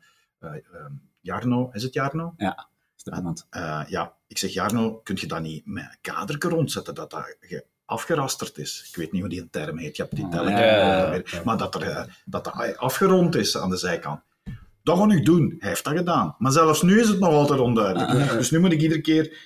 [1.22, 1.70] Jarno.
[1.74, 2.34] Is het Jarno?
[3.08, 3.48] Spannend.
[3.50, 7.36] Eh, ja, ik zeg, Jarno, kun je dat niet met een kaderke rondzetten, dat dat
[7.40, 8.86] ge- afgerasterd is?
[8.90, 10.58] Ik weet niet hoe die term heet, je hebt die telling.
[10.60, 11.22] ja, ja, ja.
[11.46, 14.22] Maar dat, er, eh, dat dat afgerond is aan de zijkant.
[14.84, 15.56] Dat ga ik doen.
[15.60, 16.36] Hij heeft dat gedaan.
[16.38, 18.32] Maar zelfs nu is het nog altijd onduidelijk.
[18.32, 19.38] Dus nu moet ik iedere keer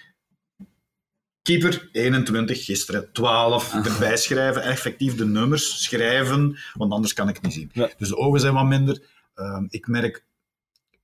[1.42, 7.44] keeper 21, gisteren 12 erbij schrijven, effectief de nummers schrijven, want anders kan ik het
[7.44, 7.70] niet zien.
[7.74, 7.90] Ja.
[7.98, 9.04] Dus de ogen zijn wat minder.
[9.36, 10.26] Ehm, ik merk,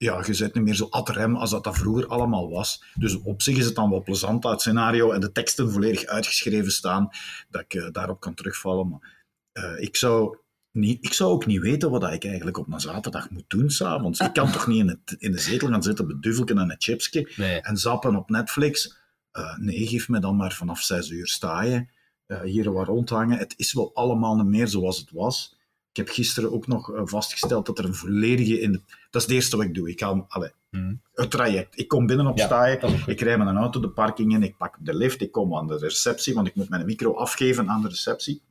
[0.01, 2.83] ja, je zit niet meer zo ad rem als dat, dat vroeger allemaal was.
[2.95, 6.71] Dus op zich is het dan wel plezant dat scenario en de teksten volledig uitgeschreven
[6.71, 7.09] staan,
[7.49, 8.89] dat ik eh, daarop kan terugvallen.
[8.89, 10.37] Maar eh, ik zou
[10.71, 14.19] niet, ik zou ook niet weten wat ik eigenlijk op een zaterdag moet doen s'avonds.
[14.19, 17.31] Ik kan toch niet in, het, in de zetel gaan zitten beduvelken en een chipsje
[17.35, 17.61] Nee.
[17.61, 18.99] en zappen op Netflix.
[19.31, 21.89] Eh, nee, geef me dan maar vanaf zes uur staaien.
[22.27, 23.37] eh hier wat rondhangen.
[23.37, 25.59] Het is wel allemaal niet meer zoals het was.
[25.91, 28.59] Ik heb gisteren ook nog eh, vastgesteld dat er een volledige...
[28.59, 28.81] In de...
[29.09, 29.89] Dat is het eerste wat ik doe.
[29.89, 30.93] Ik ga allee, Mhm.
[31.13, 31.79] het traject.
[31.79, 33.03] Ik kom binnen op Ja, staaien.
[33.05, 34.43] Ik rij met een auto de parking in.
[34.43, 35.21] Ik pak de lift.
[35.21, 38.41] Ik kom aan de receptie, want ik moet mijn micro afgeven aan de receptie.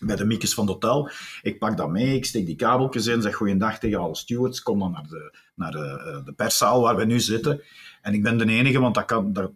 [0.00, 1.10] Bij de miekes van het hotel.
[1.42, 4.78] Ik pak dat mee, ik steek die kabeltjes in, zeg goeiedag tegen alle stewards, kom
[4.78, 7.62] dan naar de, naar de, eh, de perszaal waar we nu zitten.
[8.02, 9.50] En ik ben de enige, want dat kan, dat,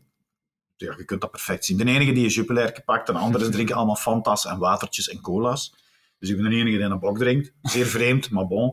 [0.76, 1.76] ja, je kunt dat perfect zien.
[1.76, 5.74] De enige die een Jupiler pakt, en anderen drinken allemaal Fanta's en watertjes en cola's.
[6.20, 7.52] Dus ik ben de enige die een blok drinkt.
[7.62, 8.72] Zeer vreemd, maar bon.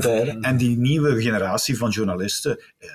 [0.00, 0.42] Tijden.
[0.42, 2.58] En die nieuwe generatie van journalisten.
[2.78, 2.88] eh,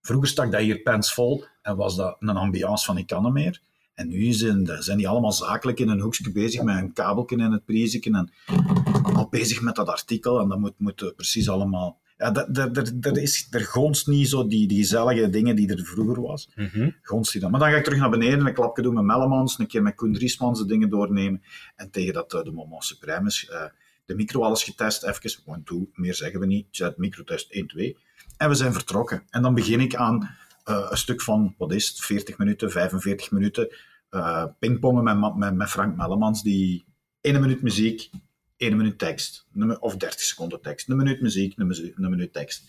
[0.00, 3.32] vroeger stak dat hier pens vol en was dat een ambiance van ik kan er
[3.32, 3.60] meer.
[3.94, 7.52] En nu zijn, zijn die allemaal zakelijk in een hoekje bezig met een kabeltje en
[7.52, 8.30] het prijsje en
[9.14, 10.40] al bezig met dat artikel.
[10.40, 12.00] En dat moet, moet precies allemaal...
[12.20, 12.30] Ja,
[12.94, 16.48] dat is, er gonst niet zo die, die gezellige dingen die er vroeger was.
[17.02, 17.50] Gonst die dan.
[17.50, 19.94] Maar dan ga ik terug naar beneden, een klapje doen met Mellemans, een keer met
[19.94, 21.42] Koen Driesmans de dingen doornemen.
[21.76, 23.64] En tegen dat eh, de moment supreme is, eh,
[24.04, 27.96] de micro alles getest, even, one, two, meer zeggen we niet, zet microtest 1, 2.
[28.36, 29.22] En we zijn vertrokken.
[29.30, 33.30] En dan begin ik aan eh, een stuk van, wat is het, 40 minuten, 45
[33.30, 33.68] minuten,
[34.10, 36.84] eh pingpongen met, met, met Frank Mellemans, die
[37.20, 38.10] 1 minuut muziek,
[38.60, 39.46] 1 minuut tekst,
[39.80, 42.62] of 30 seconden tekst, een minuut muziek, een, minuut tekst.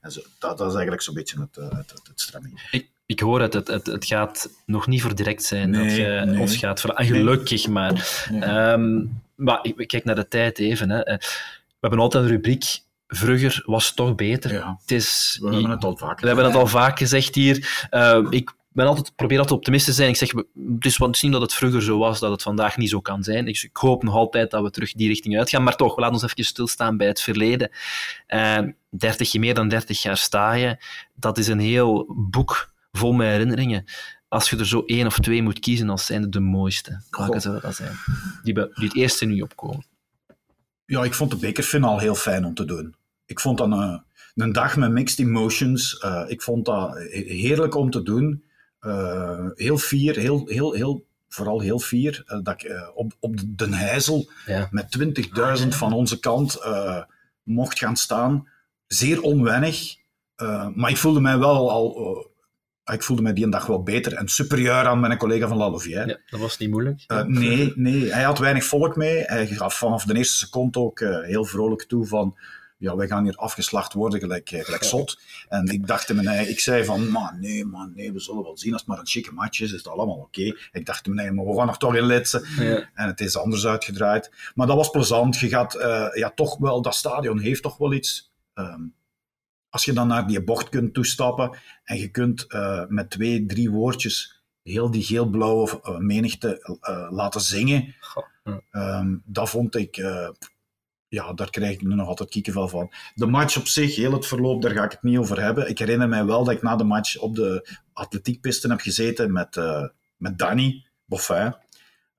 [0.00, 2.38] En zo, dat, dat is eigenlijk zo'n beetje het, eh, het, het.
[2.70, 6.22] Ik, ik hoor het, het, het, het gaat nog niet voor direct zijn dat je
[6.26, 6.40] nee.
[6.40, 8.24] ons gaat verla- En gelukkig maar.
[8.40, 10.90] Ehm, maar ik, kijk naar de tijd even.
[10.90, 11.04] Hè.
[11.04, 12.64] Eh, We hebben altijd een rubriek.
[13.08, 14.52] Vroeger was het toch beter.
[14.52, 14.78] Ja.
[14.80, 17.86] Het is, We hebben het al vaak we hebben het al vaak gezegd hier.
[17.90, 20.08] Eh, ik ben altijd, probeer altijd optimist te zijn.
[20.08, 22.76] Ik zeg, het is, het is niet dat het vroeger zo was, dat het vandaag
[22.76, 23.46] niet zo kan zijn.
[23.46, 25.62] Ik, ik hoop nog altijd dat we terug die richting uitgaan.
[25.62, 27.70] Maar toch, laat ons even stilstaan bij het verleden.
[28.28, 28.58] Uh,
[28.90, 30.76] 30, meer dan 30 jaar sta je.
[31.14, 33.84] Dat is een heel boek vol met herinneringen
[34.28, 37.60] als je er zo één of twee moet kiezen als zijnde de mooiste, welke zou
[37.60, 37.96] dat zijn?
[38.42, 39.84] Die, die het eerste nu opkomen.
[40.84, 42.94] Ja, ik vond de bekerfinale heel fijn om te doen.
[43.26, 44.02] Ik vond dat een,
[44.34, 46.02] een dag met mixed emotions.
[46.04, 48.44] Uh, ik vond dat heerlijk om te doen.
[48.80, 52.24] Uh, heel fier, heel, heel, heel, vooral heel fier.
[52.26, 54.68] Uh, dat ik op, op de Heizel ja.
[54.70, 54.98] met
[55.62, 56.60] 20.000 van onze kant
[57.42, 58.48] mocht gaan staan.
[58.86, 59.96] Zeer onwennig.
[60.74, 62.28] maar ik voelde mij wel al
[62.88, 65.56] Ah, ik voelde mij die een dag wel beter en superieur aan mijn collega van
[65.56, 66.06] La Louvière.
[66.06, 67.04] Ja, dat was niet moeilijk.
[67.08, 69.22] Uh, nee, nee, hij had weinig volk mee.
[69.22, 72.36] Hij gaf vanaf de eerste seconde ook uh, heel vrolijk toe van
[72.78, 75.20] ja, wij gaan hier afgeslacht worden gelijk, eh, gelijk zot.
[75.48, 78.58] En ik dacht in mijn ik zei van, man, nee, man, nee, we zullen wel
[78.58, 78.72] zien.
[78.72, 80.54] Als het maar een chique match is, is het allemaal oké.
[80.72, 82.44] Ik dacht in mijn maar we gaan nog toch in litsen.
[82.58, 82.90] Ja.
[82.94, 84.30] En het is anders uitgedraaid.
[84.54, 85.38] Maar dat was plezant.
[85.38, 88.32] Je gaat, uh, ja, toch wel, dat stadion heeft toch wel iets...
[88.54, 88.96] Um,
[89.70, 93.70] als je dan naar die bocht kunt toestappen en je kunt uh, met twee, drie
[93.70, 97.94] woordjes heel die geel-blauwe menigte uh, laten zingen,
[98.72, 99.96] um, dat vond ik,
[101.08, 102.92] ja, daar krijg ik nu nog altijd kiekenvel van.
[103.14, 105.68] De match op zich, heel het verloop, daar ga ik het niet over hebben.
[105.68, 109.60] Ik herinner mij wel dat ik na de match op de atletiekpisten heb gezeten met,
[110.16, 111.54] met Danny Boffin.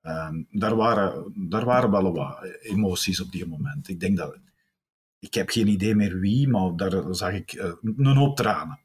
[0.02, 3.88] Um, daar, waren, daar waren wel wat emoties op die moment.
[3.88, 4.38] Ik denk dat
[5.18, 8.78] ik heb geen idee meer wie, maar daar zag ik uh, een hoop tranen.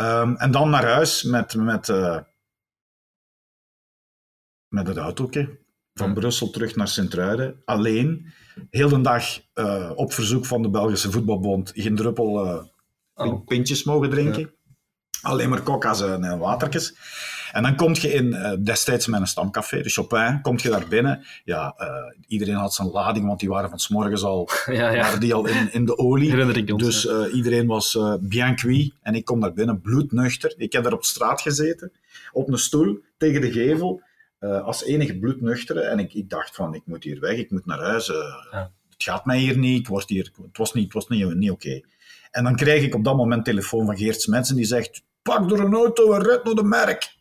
[0.00, 2.18] Um, en dan naar huis met, met, uh,
[4.68, 5.58] met het autootje
[5.98, 7.62] van Brussel terug naar Sint-Truiden.
[7.64, 8.32] Alleen,
[8.70, 12.64] heel de dag uh, op verzoek van de Belgische Voetbalbond geen druppel
[13.14, 13.46] oh.
[13.46, 14.40] pintjes mogen drinken.
[14.40, 14.48] Ja.
[15.22, 16.94] Alleen maar coca's en watertjes.
[17.52, 20.88] En dan kom je in, uh, destijds met een stamcafé, de Chopin, kom je daar
[20.88, 21.26] binnen.
[21.44, 21.88] Ja, uh,
[22.26, 25.00] iedereen had zijn lading, want die waren van s morgens al, ja, ja.
[25.02, 26.72] Waren die al in, in de olie.
[26.72, 28.92] Ons, dus uh, iedereen was bien cuit.
[29.02, 30.54] En ik kom daar binnen, bloednuchter.
[30.56, 31.92] Ik heb daar op straat gezeten,
[32.32, 34.02] op een stoel, tegen de gevel,
[34.40, 35.80] als enige bloednuchtere.
[35.80, 38.06] En ik, ik dacht van, ik moet hier weg, ik moet naar huis.
[38.06, 38.72] Ja.
[38.90, 41.50] Het gaat mij hier niet, ik word hier, het was niet, het was niet, niet
[41.50, 41.66] oké.
[41.66, 41.84] Okay.
[42.30, 45.58] En dan krijg ik op dat moment telefoon van Geert Smetsen, die zegt, pak door
[45.58, 47.16] een auto en red naar de merk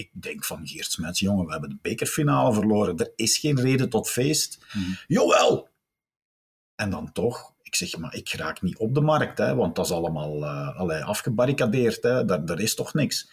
[0.00, 2.96] ik denk van Geert Smets, jongen, we hebben de bekerfinale verloren.
[2.96, 4.58] Er is geen reden tot feest.
[4.72, 4.96] Mm.
[5.06, 5.68] Jawel!
[6.74, 9.84] En dan toch, ik zeg, maar ik raak niet op de markt, hè, want dat
[9.84, 12.02] is allemaal uh, allee, afgebarricadeerd.
[12.02, 13.30] Hè, daar, daar is toch niks.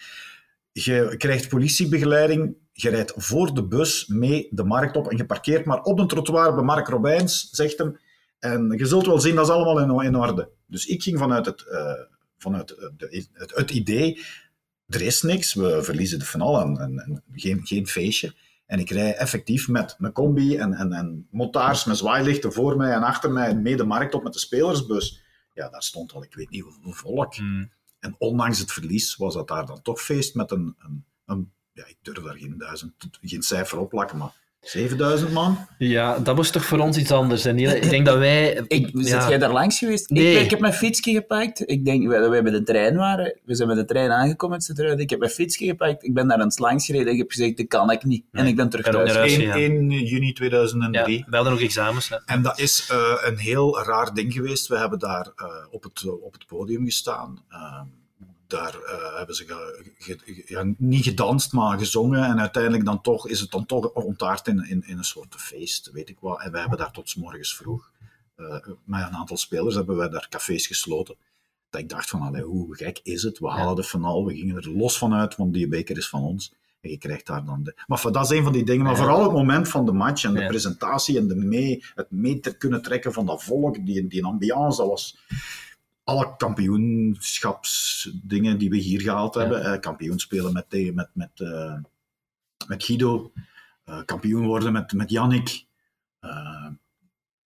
[0.83, 5.65] Je krijgt politiebegeleiding, je rijdt voor de bus mee de markt op en je parkeert
[5.65, 7.99] maar op een trottoir bij Mark Robijns, zegt hem.
[8.39, 10.49] En je zult wel zien, dat is allemaal in, orde.
[10.67, 11.91] Dus ik ging vanuit het, uh,
[12.37, 14.19] vanuit de, het, het idee
[14.87, 18.35] er is niks, we verliezen de finale en, en, en, geen, geen feestje.
[18.65, 22.91] En ik rij effectief met een combi en, en, en motards met zwaailichten voor mij
[22.91, 25.23] en achter mij mee de markt op met de spelersbus.
[25.53, 27.37] Ja, daar stond al, ik weet niet hoeveel volk.
[27.39, 27.71] Mm.
[27.99, 31.85] En ondanks het verlies was dat daar dan toch feest met een, een, een ja,
[31.85, 35.67] ik durf daar geen, duizend, geen cijfer op plakken, maar 7000 man?
[35.77, 37.45] Ja, dat was toch voor ons iets anders.
[37.45, 38.53] En ik denk dat wij...
[38.67, 39.01] Ik, ja.
[39.03, 40.09] Zit jij daar langs geweest?
[40.09, 40.35] Nee.
[40.35, 41.69] Ik, ik, heb mijn fietsje gepakt.
[41.69, 43.39] Ik denk dat wij met de trein waren.
[43.45, 46.03] We zijn met de trein aangekomen in Ik heb mijn fietsje gepakt.
[46.03, 47.13] Ik ben daar eens langs gereden.
[47.13, 48.25] Ik heb gezegd, dat kan ik niet.
[48.31, 48.43] Nee.
[48.43, 49.13] En ik ben terug thuis.
[49.13, 51.17] thuis 1, 1, juni 2003.
[51.17, 52.09] Ja, we hadden nog examens.
[52.09, 52.17] Hè.
[52.25, 54.67] En dat is uh, een heel raar ding geweest.
[54.67, 57.43] We hebben daar uh, op, het, op het podium gestaan.
[57.51, 57.81] Uh,
[58.47, 62.23] daar uh, hebben ze ge, ge, ja, niet gedanst, maar gezongen.
[62.23, 65.91] En uiteindelijk dan toch, is het dan toch ontaard in, in, in een soort feest,
[65.91, 66.41] weet ik wat.
[66.41, 67.91] En wij hebben daar tot morgens vroeg,
[68.37, 68.51] uh,
[68.83, 71.15] met een aantal spelers, hebben wij daar cafés gesloten.
[71.69, 73.39] Dat ik dacht van, allee, hoe gek is het?
[73.39, 76.21] We halen de finale, we gingen er los van uit, want die beker is van
[76.21, 76.53] ons.
[76.81, 77.75] En je krijgt daar dan de...
[77.87, 78.85] Maar dat is een van die dingen.
[78.85, 80.47] Maar vooral het moment van de match en de ja.
[80.47, 84.81] presentatie en de mee, het mee te kunnen trekken van dat volk, die, die ambiance,
[84.81, 85.17] dat was
[86.07, 89.63] alle kampioenschapsdingen die we hier gehaald hebben.
[89.63, 91.73] Eh, kampioen spelen met, met, met, uh,
[92.67, 93.31] met Guido.
[93.85, 95.65] Uh, kampioen worden met, met Yannick.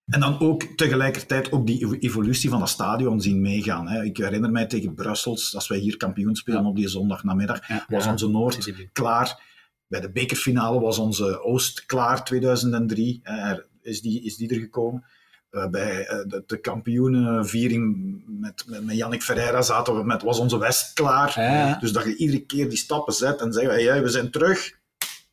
[0.05, 3.88] en dan ook tegelijkertijd ook die evolutie van het stadion zien meegaan.
[3.88, 4.03] Hè.
[4.03, 6.70] Ik herinner mij tegen Brussels, als wij hier kampioen spelen ja.
[6.70, 9.49] op die zondagnamiddag, ja, was onze Noord klaar.
[9.88, 13.20] Bij de bekerfinale was onze Oost klaar, 2003.
[13.24, 15.05] Er is, die, is die er gekomen.
[15.52, 20.39] Uh, bij uh, de, de kampioenenviering met, met, met Yannick Ferreira zaten we met was
[20.39, 21.34] onze West klaar.
[21.36, 21.78] Ja.
[21.80, 24.80] Dus dat je iedere keer die stappen zet en zegt, hey, we zijn terug.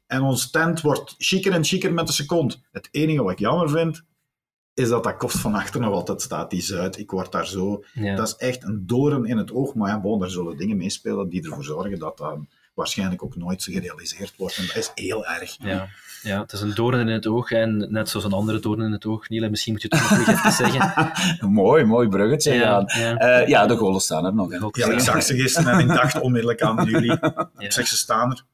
[0.06, 2.54] En ons tent wordt chiquer en chiquer met de seconde.
[2.72, 4.02] Het enige wat ik jammer vind,
[4.74, 6.98] is dat dat kost van achter nog altijd staat, die Zuid.
[6.98, 7.84] Ik word daar zo...
[7.94, 8.16] Ja.
[8.16, 9.74] Dat is echt een doren in het oog.
[9.74, 12.38] Maar ja, bon, daar zullen dingen meespelen die ervoor zorgen dat dat
[12.78, 14.56] waarschijnlijk ook nooit gerealiseerd wordt.
[14.56, 15.56] En dat is heel erg.
[15.58, 15.88] Ja.
[16.22, 18.92] Ja, het is een doorn in het oog en net zoals een andere doorn in
[18.92, 19.28] het oog.
[19.28, 21.12] Niel, misschien moet je het ook nog even zeggen.
[21.62, 22.52] mooi, mooi bruggetje.
[22.52, 23.00] Ja, ja.
[23.00, 23.40] ja.
[23.40, 24.50] Uh, ja de golen staan er nog.
[24.50, 24.58] Hè.
[24.70, 27.16] Ja, ik zag ze gisteren en ik dacht onmiddellijk aan jullie.
[27.58, 27.64] Ja.
[27.66, 28.44] Ik zeg, ze staan er.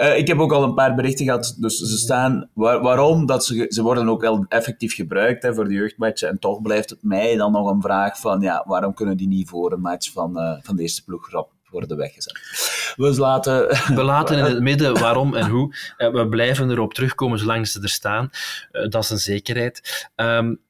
[0.00, 1.56] Uh, ik heb ook al een paar berichten gehad.
[1.58, 2.50] Dus ze staan.
[2.52, 3.26] Waar, waarom?
[3.26, 6.28] Dat ze, ze worden ook wel effectief gebruikt hè, voor de jeugdmatchen.
[6.28, 8.40] En toch blijft het mij dan nog een vraag van.
[8.40, 11.53] Ja, waarom kunnen die niet voor een match van, uh, van de eerste ploeg rap
[11.74, 12.94] worden weggezet?
[12.96, 13.68] We laten.
[13.94, 15.74] We laten in het midden waarom en hoe.
[15.98, 18.30] Uh, we blijven erop terugkomen zolang ze er staan.
[18.88, 20.08] dat is een zekerheid.
[20.16, 20.60] Um,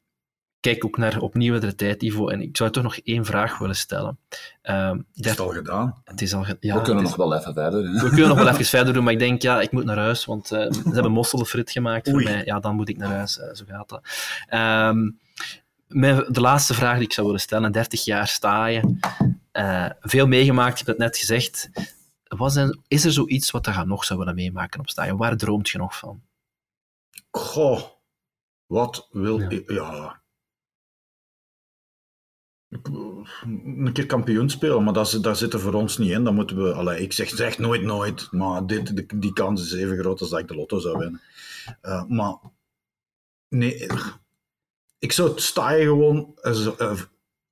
[0.64, 2.32] kijk ook naar opnieuw de tijdniveau.
[2.32, 4.18] En ik zou toch nog één vraag willen stellen.
[4.62, 6.02] Um, het is al gedaan.
[6.04, 7.92] Het is al ge ja, we kunnen nog wel even verder doen.
[7.92, 10.24] We kunnen nog wel even verder doen, maar ik denk, ja, ik moet naar huis,
[10.24, 12.24] want uh, ze hebben mosselfrit gemaakt Oei.
[12.24, 12.44] voor mij.
[12.44, 13.38] Ja, dan moet ik naar huis.
[13.38, 14.02] Uh, zo gaat dat.
[14.90, 15.18] Um,
[15.88, 17.72] mijn, de laatste vraag die ik zou willen stellen.
[17.72, 18.96] 30 jaar sta je.
[19.56, 21.70] Uh, veel meegemaakt, je hebt het net gezegd.
[22.24, 25.16] Was er, is er zoiets wat je nog zou willen meemaken op staaien?
[25.16, 26.22] Waar droomt je nog van?
[27.30, 27.82] Goh,
[28.66, 29.48] wat wil ja.
[29.48, 29.70] ik...
[29.70, 30.22] Ja,
[32.82, 36.24] een keer kampioen spelen, maar dat, dat zit er voor ons niet in.
[36.24, 39.72] Dan moeten we, allee, ik zeg, zeg nooit nooit, maar dit, die, die kans is
[39.72, 41.20] even groot als dat ik de lotto zou winnen.
[41.82, 42.36] Uh, maar
[43.48, 43.86] nee,
[44.98, 47.00] ik zou het staan gewoon, uh,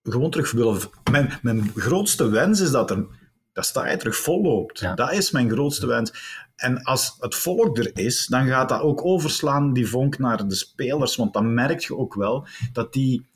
[0.03, 0.81] gewoon terug willen.
[1.11, 3.07] Mijn, mijn grootste wens is dat er
[3.53, 4.79] dat sta je terug volloopt.
[4.79, 4.95] Ja.
[4.95, 6.13] Dat is mijn grootste wens.
[6.57, 10.55] En als het volk er is, dan gaat dat ook overslaan, die vonk, naar de
[10.55, 11.17] spelers.
[11.17, 13.31] Want dan merk je ook wel dat die...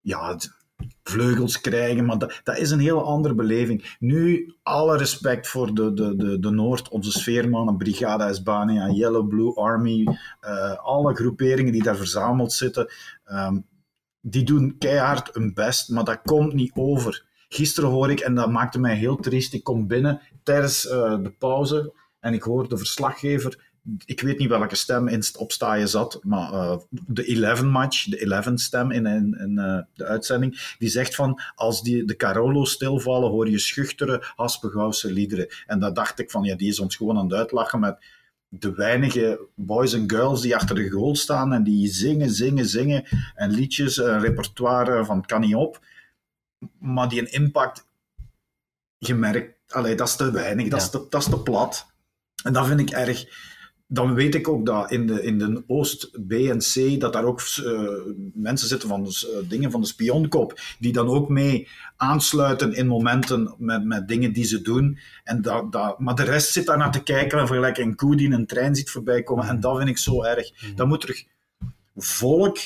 [0.00, 0.36] Ja,
[1.02, 3.96] vleugels krijgen, maar dat, dat is een hele andere beleving.
[3.98, 9.54] Nu, alle respect voor de, de, de, de Noord, onze sfeermannen, Brigada Esbania, Yellow Blue
[9.54, 10.06] Army,
[10.44, 12.92] uh, alle groeperingen die daar verzameld zitten,
[13.26, 13.64] um,
[14.22, 17.24] die doen keihard hun best, maar dat komt niet over.
[17.48, 21.30] Gisteren hoor ik, en dat maakte mij heel triest, ik kom binnen tijdens uh, de
[21.38, 23.70] pauze en ik hoor de verslaggever
[24.04, 28.90] ik weet niet welke stem in op staaien zat, maar uh, de 11-match, de 11-stem
[28.90, 33.50] in, in, in uh, de uitzending, die zegt van, als die, de Carolo stilvallen, hoor
[33.50, 35.46] je schuchtere, haspengouwse liederen.
[35.66, 38.04] En dat dacht ik van, ja, die is ons gewoon aan het uitlachen met
[38.54, 43.04] de weinige boys en girls die achter de goal staan en die zingen, zingen, zingen,
[43.34, 45.80] en liedjes, een repertoire van kan niet op.
[46.78, 47.86] Maar die een impact,
[48.98, 50.84] gemerkt, allee, dat is te weinig, dat, ja.
[50.84, 51.86] is te, dat is te plat.
[52.44, 53.24] En dat vind ik erg
[53.92, 57.24] dan weet ik ook dat in de, in de Oost B en C, dat daar
[57.24, 57.90] ook uh,
[58.34, 62.86] mensen zitten van de, uh, dingen van de spionkop, die dan ook mee aansluiten in
[62.86, 64.98] momenten met, met dingen die ze doen.
[65.24, 68.16] En dat, dat, maar de rest zit daar naar te kijken en gelijk een koe
[68.16, 69.48] die een trein ziet voorbij komen.
[69.48, 70.52] En dat vind ik zo erg.
[70.52, 70.76] Mhm.
[70.76, 71.24] Dan moet er
[71.96, 72.58] volk,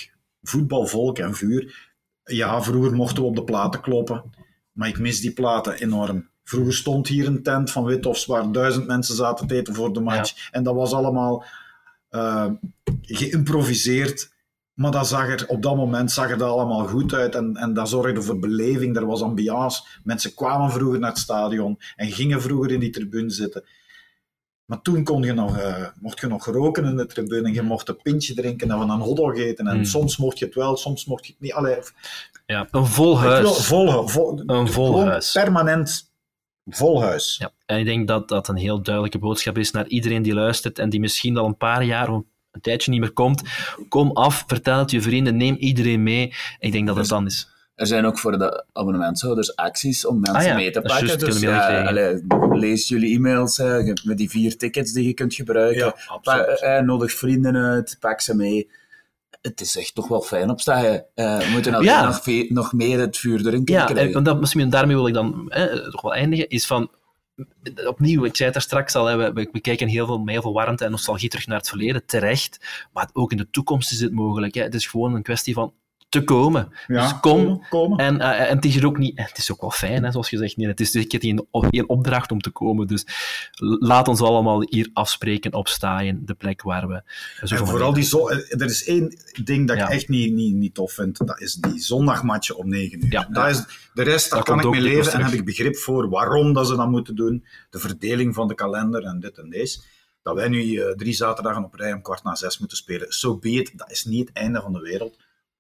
[0.43, 1.91] voetbal, volk en vuur.
[2.24, 4.24] Ja, vroeger mochten we op de platen kloppen,
[4.72, 6.29] maar ik mis die platen enorm.
[6.49, 10.01] Vroeger stond hier een tent van Witofs waar duizend mensen zaten te eten voor de
[10.01, 10.34] match.
[10.36, 10.42] Ja.
[10.51, 11.44] En dat was allemaal
[12.11, 12.47] uh,
[13.03, 14.34] geïmproviseerd.
[14.74, 17.34] Maar dat zag er, op dat moment zag er dat allemaal goed uit.
[17.34, 18.97] En, en dat zorgde voor beleving.
[18.97, 19.82] Er was ambiance.
[20.05, 23.64] Mensen kwamen vroeger naar het stadion en gingen vroeger in die tribune zitten.
[24.64, 27.62] Maar toen kon je nog, uh, mocht je nog roken in de tribune en je
[27.62, 29.66] mocht een pintje drinken en van een hotdog eten.
[29.66, 29.84] En Mm.
[29.84, 31.53] soms mocht je het wel, soms mocht je het niet.
[31.53, 31.76] Allee,
[32.47, 33.66] Ja, een vol huis.
[33.66, 35.32] vol, vol, Een vol huis.
[35.32, 36.14] Permanent
[36.66, 37.36] vol huis.
[37.38, 37.50] Ja.
[37.66, 40.90] En ik denk dat dat een heel duidelijke boodschap is naar iedereen die luistert en
[40.90, 43.42] die misschien al een paar jaar of een tijdje niet meer komt.
[43.88, 46.34] Kom af, vertel het je vrienden, neem iedereen mee.
[46.58, 47.48] Ik denk dat het dan is.
[47.74, 51.18] Er zijn ook voor de abonnementshouders acties om mensen Ah ja, mee te pakken.
[51.18, 51.92] dus ja,
[52.50, 55.94] lees jullie e-mails hè, met die vier tickets die je kunt gebruiken.
[56.06, 56.46] absoluut.
[56.46, 58.70] Pa- eh, nodig vrienden uit, pak ze mee.
[59.49, 60.84] Het is echt toch wel fijn opstaan.
[60.84, 60.99] hè.
[61.14, 62.07] Eh, we moeten Ja.
[62.07, 64.14] nog, nog meer het vuur erin kunnen Ja, en, krijgen.
[64.14, 66.90] en dat, misschien daarmee wil ik dan eh, toch wel eindigen, is van,
[67.86, 70.28] opnieuw, ik zei het daar straks al, hè, we, we, we kijken heel veel, met
[70.32, 73.92] heel veel warmte en nostalgie terug naar het verleden, terecht, maar ook in de toekomst
[73.92, 74.55] is het mogelijk.
[74.55, 74.62] Hè.
[74.62, 75.72] Het is gewoon een kwestie van
[76.09, 76.72] te komen.
[76.86, 77.98] dus kom, komen.
[77.98, 80.30] En, eh, en het is hier ook niet, het is ook wel fijn, hè, zoals
[80.30, 80.57] je zegt.
[80.57, 82.86] Nee, het is zeker geen, geen opdracht om te komen.
[82.86, 83.07] Dus
[83.78, 87.02] laat ons allemaal hier afspreken op Staaien, de plek waar we.
[87.44, 89.84] zo En vooral die zo, er is één ding dat Ja.
[89.84, 91.26] ik echt niet, niet, niet tof vind.
[91.26, 93.12] Dat is die zondagmatchen om 9 uur.
[93.12, 93.28] Ja.
[93.30, 96.52] Dat is, de rest, daar kan ik mee leven en heb ik begrip voor waarom
[96.52, 97.44] dat ze dat moeten doen.
[97.70, 99.80] De verdeling van de kalender en dit en deze.
[100.22, 103.12] Dat wij nu eh, drie zaterdagen op rij om kwart na zes moeten spelen.
[103.12, 103.72] Zo so be it.
[103.74, 105.16] Dat is niet het einde van de wereld.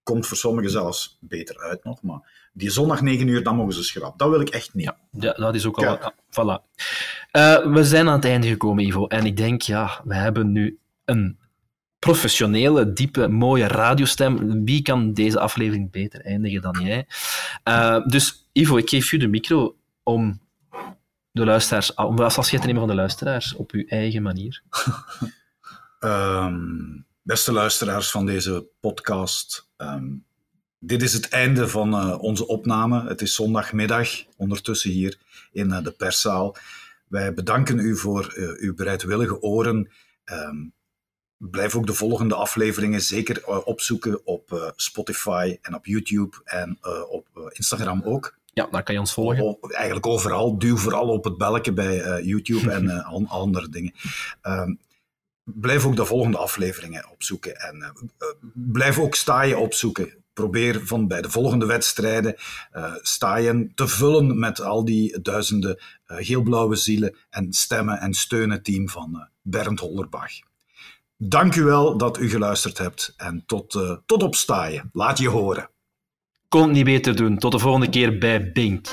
[0.06, 2.02] Komt voor sommigen zelfs beter uit nog.
[2.02, 4.18] Maar die zondag 9 uur, dan mogen ze schrappen.
[4.18, 4.84] Dat wil ik echt niet.
[4.84, 5.98] Ja, ja, dat is ook al.
[5.98, 6.62] Ah, voilà.
[7.30, 9.06] Eh, we zijn aan het einde gekomen, Ivo.
[9.06, 11.38] En ik denk, ja, we hebben nu een
[11.98, 14.64] professionele, diepe, mooie radiostem.
[14.64, 17.06] Wie kan deze aflevering beter eindigen dan jij?
[17.62, 20.40] Eh, dus, Ivo, ik geef je de micro om
[21.30, 24.62] de luisteraars, om afscheid te nemen van de luisteraars op uw eigen manier?
[26.00, 30.24] Um, beste luisteraars van deze podcast, um,
[30.78, 33.08] dit is het einde van uh, onze opname.
[33.08, 35.18] Het is zondagmiddag, ondertussen hier
[35.52, 36.56] in uh, de perszaal.
[37.08, 39.90] Wij bedanken u voor uh, uw bereidwillige oren.
[40.24, 40.74] Um,
[41.36, 48.02] blijf ook de volgende afleveringen zeker opzoeken op Spotify en op YouTube en op Instagram
[48.04, 48.38] ook.
[48.52, 49.44] Ja, daar kan je ons volgen.
[49.44, 50.58] O, eigenlijk overal.
[50.58, 53.92] Duw vooral op het belletje bij YouTube en andere dingen.
[54.42, 54.78] Um,
[55.54, 57.56] blijf ook de volgende afleveringen opzoeken.
[57.56, 60.24] En uh, blijf ook staaien opzoeken.
[60.32, 62.34] Probeer van bij de volgende wedstrijden
[62.74, 68.88] uh, staaien te vullen met al die duizenden geelblauwe zielen en stemmen en steunen team
[68.88, 70.32] van Bernd Hollerbach.
[71.16, 74.90] Dank u wel dat u geluisterd hebt en tot, tot op staaien.
[74.92, 75.70] Laat je horen.
[76.48, 77.38] Kon niet beter doen.
[77.38, 78.88] Tot de volgende keer bij Bink.